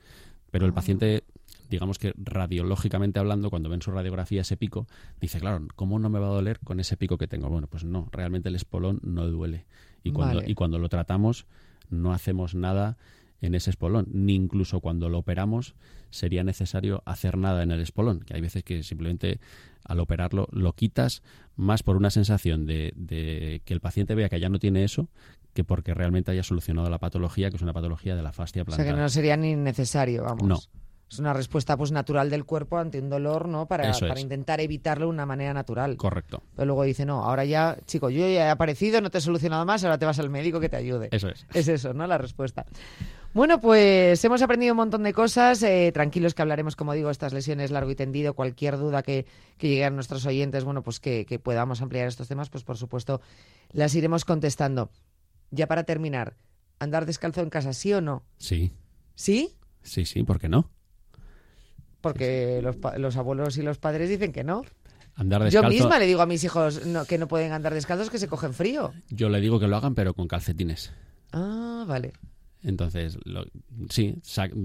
Pero 0.50 0.66
el 0.66 0.72
Ah. 0.72 0.74
paciente, 0.76 1.24
digamos 1.68 1.98
que 1.98 2.12
radiológicamente 2.16 3.18
hablando, 3.18 3.50
cuando 3.50 3.68
ven 3.68 3.82
su 3.82 3.90
radiografía 3.90 4.42
ese 4.42 4.56
pico, 4.56 4.86
dice, 5.20 5.40
claro, 5.40 5.66
¿cómo 5.74 5.98
no 5.98 6.08
me 6.08 6.18
va 6.18 6.26
a 6.26 6.30
doler 6.30 6.58
con 6.60 6.80
ese 6.80 6.96
pico 6.96 7.18
que 7.18 7.26
tengo? 7.26 7.48
Bueno, 7.48 7.66
pues 7.66 7.84
no, 7.84 8.08
realmente 8.12 8.48
el 8.48 8.54
espolón 8.54 9.00
no 9.02 9.26
duele. 9.26 9.66
Y 10.02 10.12
cuando, 10.12 10.36
Vale. 10.36 10.50
y 10.50 10.54
cuando 10.54 10.78
lo 10.78 10.88
tratamos, 10.88 11.46
no 11.90 12.12
hacemos 12.12 12.54
nada 12.54 12.96
en 13.40 13.54
ese 13.54 13.70
espolón, 13.70 14.06
ni 14.12 14.34
incluso 14.34 14.80
cuando 14.80 15.08
lo 15.08 15.18
operamos 15.18 15.74
sería 16.10 16.42
necesario 16.42 17.02
hacer 17.04 17.36
nada 17.36 17.62
en 17.62 17.70
el 17.70 17.80
espolón, 17.80 18.20
que 18.20 18.34
hay 18.34 18.40
veces 18.40 18.64
que 18.64 18.82
simplemente 18.82 19.40
al 19.84 20.00
operarlo 20.00 20.48
lo 20.52 20.72
quitas 20.72 21.22
más 21.54 21.82
por 21.82 21.96
una 21.96 22.10
sensación 22.10 22.66
de, 22.66 22.92
de 22.96 23.60
que 23.64 23.74
el 23.74 23.80
paciente 23.80 24.14
vea 24.14 24.28
que 24.28 24.40
ya 24.40 24.48
no 24.48 24.58
tiene 24.58 24.84
eso 24.84 25.08
que 25.52 25.64
porque 25.64 25.94
realmente 25.94 26.30
haya 26.30 26.42
solucionado 26.42 26.88
la 26.90 26.98
patología, 26.98 27.50
que 27.50 27.56
es 27.56 27.62
una 27.62 27.72
patología 27.72 28.14
de 28.14 28.22
la 28.22 28.32
fascia 28.32 28.62
O 28.62 28.64
sea 28.66 28.76
plantar. 28.76 28.94
que 28.94 29.00
no 29.00 29.08
sería 29.08 29.36
ni 29.36 29.56
necesario, 29.56 30.22
vamos. 30.22 30.42
No. 30.44 30.58
Es 31.08 31.20
una 31.20 31.32
respuesta 31.32 31.76
pues 31.76 31.92
natural 31.92 32.30
del 32.30 32.44
cuerpo 32.44 32.78
ante 32.78 32.98
un 32.98 33.08
dolor, 33.08 33.46
¿no? 33.46 33.66
Para, 33.66 33.92
para 33.92 34.18
intentar 34.18 34.60
evitarlo 34.60 35.06
de 35.06 35.10
una 35.10 35.24
manera 35.24 35.54
natural. 35.54 35.96
Correcto, 35.96 36.42
Pero 36.56 36.66
luego 36.66 36.82
dice, 36.82 37.06
no, 37.06 37.22
ahora 37.22 37.44
ya, 37.44 37.78
chico, 37.86 38.10
yo 38.10 38.20
ya 38.22 38.46
he 38.46 38.50
aparecido, 38.50 39.00
no 39.00 39.08
te 39.10 39.18
he 39.18 39.20
solucionado 39.20 39.64
más, 39.64 39.84
ahora 39.84 39.98
te 39.98 40.04
vas 40.06 40.18
al 40.18 40.30
médico 40.30 40.58
que 40.58 40.68
te 40.68 40.76
ayude. 40.76 41.08
eso 41.12 41.28
es. 41.28 41.46
Es 41.54 41.68
eso, 41.68 41.94
¿no? 41.94 42.08
La 42.08 42.18
respuesta. 42.18 42.66
Bueno, 43.34 43.60
pues 43.60 44.24
hemos 44.24 44.40
aprendido 44.42 44.72
un 44.72 44.78
montón 44.78 45.02
de 45.04 45.12
cosas. 45.12 45.62
eh, 45.62 45.92
tranquilos 45.92 46.34
que 46.34 46.42
hablaremos, 46.42 46.74
como 46.74 46.92
digo, 46.94 47.10
estas 47.10 47.32
lesiones 47.34 47.70
largo 47.70 47.90
y 47.90 47.94
tendido. 47.94 48.34
Cualquier 48.34 48.76
duda 48.78 49.02
que, 49.02 49.26
que 49.58 49.68
llegue 49.68 49.84
a 49.84 49.90
nuestros 49.90 50.24
oyentes, 50.26 50.64
bueno, 50.64 50.82
pues 50.82 51.00
que, 51.00 51.24
que 51.26 51.38
podamos 51.38 51.82
ampliar 51.82 52.08
estos 52.08 52.28
temas, 52.28 52.48
pues 52.50 52.64
por 52.64 52.78
supuesto 52.78 53.20
las 53.72 53.94
iremos 53.94 54.24
contestando. 54.24 54.90
Ya 55.50 55.66
para 55.68 55.84
terminar, 55.84 56.34
¿andar 56.80 57.06
descalzo 57.06 57.42
en 57.42 57.50
casa, 57.50 57.72
sí 57.74 57.92
o 57.92 58.00
no? 58.00 58.24
Sí, 58.38 58.72
¿Sí? 59.14 59.54
sí, 59.82 60.04
sí, 60.04 60.22
¿por 60.24 60.40
qué 60.40 60.48
no? 60.48 60.70
Porque 62.12 62.60
los, 62.62 62.76
los 62.98 63.16
abuelos 63.16 63.56
y 63.58 63.62
los 63.62 63.78
padres 63.78 64.08
dicen 64.08 64.32
que 64.32 64.44
no. 64.44 64.62
Andar 65.14 65.40
Yo 65.40 65.44
descalzo, 65.62 65.68
misma 65.70 65.98
le 65.98 66.06
digo 66.06 66.20
a 66.22 66.26
mis 66.26 66.44
hijos 66.44 66.84
no- 66.86 67.04
que 67.06 67.16
no 67.18 67.26
pueden 67.26 67.52
andar 67.52 67.72
descalzos, 67.72 68.10
que 68.10 68.18
se 68.18 68.28
cogen 68.28 68.52
frío. 68.52 68.92
yo 69.08 69.28
le 69.30 69.40
digo 69.40 69.58
que 69.58 69.66
lo 69.66 69.76
hagan, 69.76 69.94
pero 69.94 70.12
con 70.14 70.28
calcetines. 70.28 70.92
Ah, 71.32 71.84
vale. 71.88 72.12
Entonces, 72.62 73.16
lo- 73.24 73.46
sí, 73.90 74.16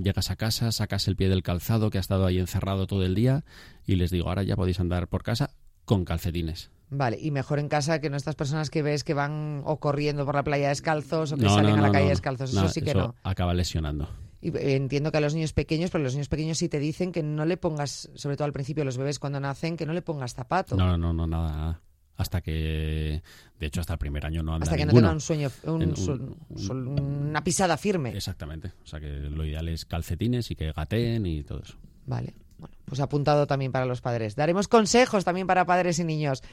llegas 0.04 0.32
a 0.32 0.36
casa, 0.36 0.71
sacas 0.71 1.08
el 1.08 1.15
pie 1.15 1.30
del 1.30 1.43
calzado 1.43 1.89
que 1.89 1.97
ha 1.99 2.01
estado 2.01 2.25
ahí 2.25 2.39
encerrado 2.39 2.88
todo 2.88 3.04
el 3.06 3.15
día 3.15 3.43
y 3.86 3.95
les 3.95 4.12
digo, 4.12 4.27
ahora 4.30 4.43
ya 4.43 4.56
podéis 4.56 4.80
andar 4.80 5.08
por 5.08 5.23
casa 5.23 5.51
con 5.86 6.04
calcetines. 6.06 6.71
Vale, 6.89 7.17
y 7.21 7.32
mejor 7.32 7.60
en 7.60 7.69
casa 7.69 8.01
que 8.01 8.10
no 8.10 8.17
estas 8.17 8.36
personas 8.36 8.69
que 8.69 8.82
ves 8.82 9.06
que 9.06 9.13
van 9.13 9.62
o 9.65 9.80
corriendo 9.80 10.25
por 10.25 10.36
la 10.36 10.43
playa 10.43 10.67
descalzos 10.69 11.32
o 11.32 11.38
que 11.38 11.43
No, 11.43 11.56
salen 11.56 11.77
no, 11.77 11.84
a 11.86 11.88
la 11.88 11.91
calle 11.93 12.10
descalzos. 12.10 12.51
Eso 12.51 12.67
sí 12.67 12.82
que 12.82 12.89
eso 12.91 12.99
no. 12.99 13.15
acaba 13.23 13.54
lesionando. 13.54 14.10
Y 14.41 14.51
entiendo 14.56 15.12
que 15.12 15.17
a 15.17 15.21
los 15.21 15.36
niños 15.36 15.54
pequeños, 15.54 15.91
pero 15.91 16.04
los 16.04 16.13
niños 16.13 16.27
pequeños 16.30 16.58
sí 16.58 16.67
te 16.67 16.80
dicen 16.80 17.12
que 17.12 17.21
no 17.23 17.45
le 17.45 17.58
pongas, 17.58 18.10
sobre 18.15 18.36
todo 18.38 18.45
al 18.45 18.54
principio, 18.54 18.84
los 18.84 18.97
bebés 18.97 19.19
cuando 19.19 19.39
nacen, 19.39 19.77
que 19.77 19.86
no 19.86 19.93
le 19.93 20.01
pongas 20.01 20.34
zapato. 20.34 20.75
No, 20.75 20.97
no, 20.97 21.13
no, 21.13 21.27
nada, 21.27 21.51
nada. 21.51 21.82
Hasta 22.17 22.41
que, 22.41 23.23
de 23.60 23.65
hecho, 23.65 23.82
hasta 23.82 23.93
el 23.93 23.99
primer 23.99 24.25
año 24.25 24.43
no 24.43 24.54
anda 24.54 24.65
hasta 24.65 24.77
que 24.77 24.86
no 24.86 24.93
tenga 24.93 25.12
un 25.12 25.21
sueño, 25.21 25.49
un- 25.63 26.99
una 27.30 27.43
pisada 27.43 27.77
firme. 27.77 28.15
Exactamente. 28.15 28.71
O 28.84 28.88
sea 28.88 28.99
que 28.99 29.08
lo 29.08 29.45
ideal 29.45 29.67
es 29.69 29.86
calcetines 29.86 30.51
y 30.51 30.56
que 30.56 30.71
gateen 30.71 31.25
y 31.25 31.43
todo 31.43 31.62
eso. 31.63 31.75
Vale. 32.06 32.36
Bueno, 32.60 32.75
pues 32.86 32.99
apuntado 32.99 33.47
también 33.47 33.71
para 33.71 33.86
los 33.86 34.01
padres. 34.01 34.36
Daremos 34.36 34.67
consejos 34.67 35.23
también 35.25 35.47
para 35.47 35.65
padres 35.65 35.97
y 35.99 36.04
niños. 36.04 36.43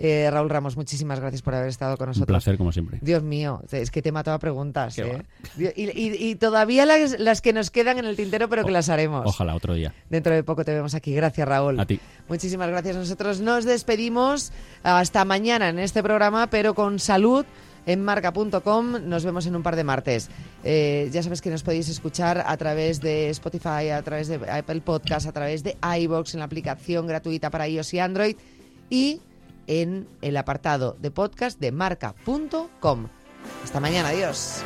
Eh, 0.00 0.30
Raúl 0.30 0.48
Ramos, 0.48 0.76
muchísimas 0.76 1.18
gracias 1.18 1.42
por 1.42 1.56
haber 1.56 1.68
estado 1.68 1.96
con 1.96 2.04
Un 2.06 2.10
nosotros. 2.10 2.28
placer, 2.28 2.56
como 2.56 2.70
siempre. 2.70 3.00
Dios 3.02 3.22
mío, 3.24 3.62
es 3.72 3.90
que 3.90 4.00
te 4.00 4.10
he 4.10 4.12
matado 4.12 4.36
a 4.36 4.38
preguntas. 4.38 4.96
¿eh? 4.98 5.24
Y, 5.58 5.82
y- 5.90 6.30
y 6.30 6.34
todavía 6.36 6.86
las, 6.86 7.18
las 7.18 7.40
que 7.42 7.52
nos 7.52 7.70
quedan 7.72 7.98
en 7.98 8.04
el 8.04 8.14
tintero, 8.14 8.48
pero 8.48 8.64
que 8.64 8.70
las 8.70 8.88
haremos. 8.88 9.24
Ojalá 9.26 9.56
otro 9.56 9.74
día. 9.74 9.92
Dentro 10.08 10.32
de 10.32 10.44
poco 10.44 10.64
te 10.64 10.72
vemos 10.72 10.94
aquí. 10.94 11.12
Gracias, 11.14 11.48
Raúl. 11.48 11.80
A 11.80 11.84
ti. 11.86 11.98
Muchísimas 12.28 12.68
gracias. 12.70 12.94
Nosotros 12.94 13.40
nos 13.40 13.64
despedimos 13.64 14.52
hasta 14.84 15.24
mañana 15.24 15.68
en 15.70 15.80
este 15.80 16.00
programa, 16.02 16.46
pero 16.48 16.74
con 16.74 17.00
salud 17.00 17.44
en 17.84 18.04
marca.com. 18.04 19.08
Nos 19.08 19.24
vemos 19.24 19.46
en 19.46 19.56
un 19.56 19.64
par 19.64 19.74
de 19.74 19.82
martes. 19.82 20.28
Eh, 20.62 21.08
ya 21.12 21.24
sabes 21.24 21.40
que 21.42 21.50
nos 21.50 21.64
podéis 21.64 21.88
escuchar 21.88 22.44
a 22.46 22.56
través 22.56 23.00
de 23.00 23.30
Spotify, 23.30 23.88
a 23.92 24.02
través 24.02 24.28
de 24.28 24.36
Apple 24.48 24.80
Podcast, 24.82 25.26
a 25.26 25.32
través 25.32 25.64
de 25.64 25.76
iBox 26.00 26.34
en 26.34 26.38
la 26.40 26.46
aplicación 26.46 27.08
gratuita 27.08 27.50
para 27.50 27.66
iOS 27.66 27.94
y 27.94 27.98
Android 27.98 28.36
y 28.90 29.20
en 29.68 30.08
el 30.22 30.36
apartado 30.36 30.96
de 30.98 31.12
podcast 31.12 31.60
de 31.60 31.70
marca.com. 31.70 33.06
Hasta 33.62 33.78
mañana. 33.80 34.08
Adiós. 34.08 34.64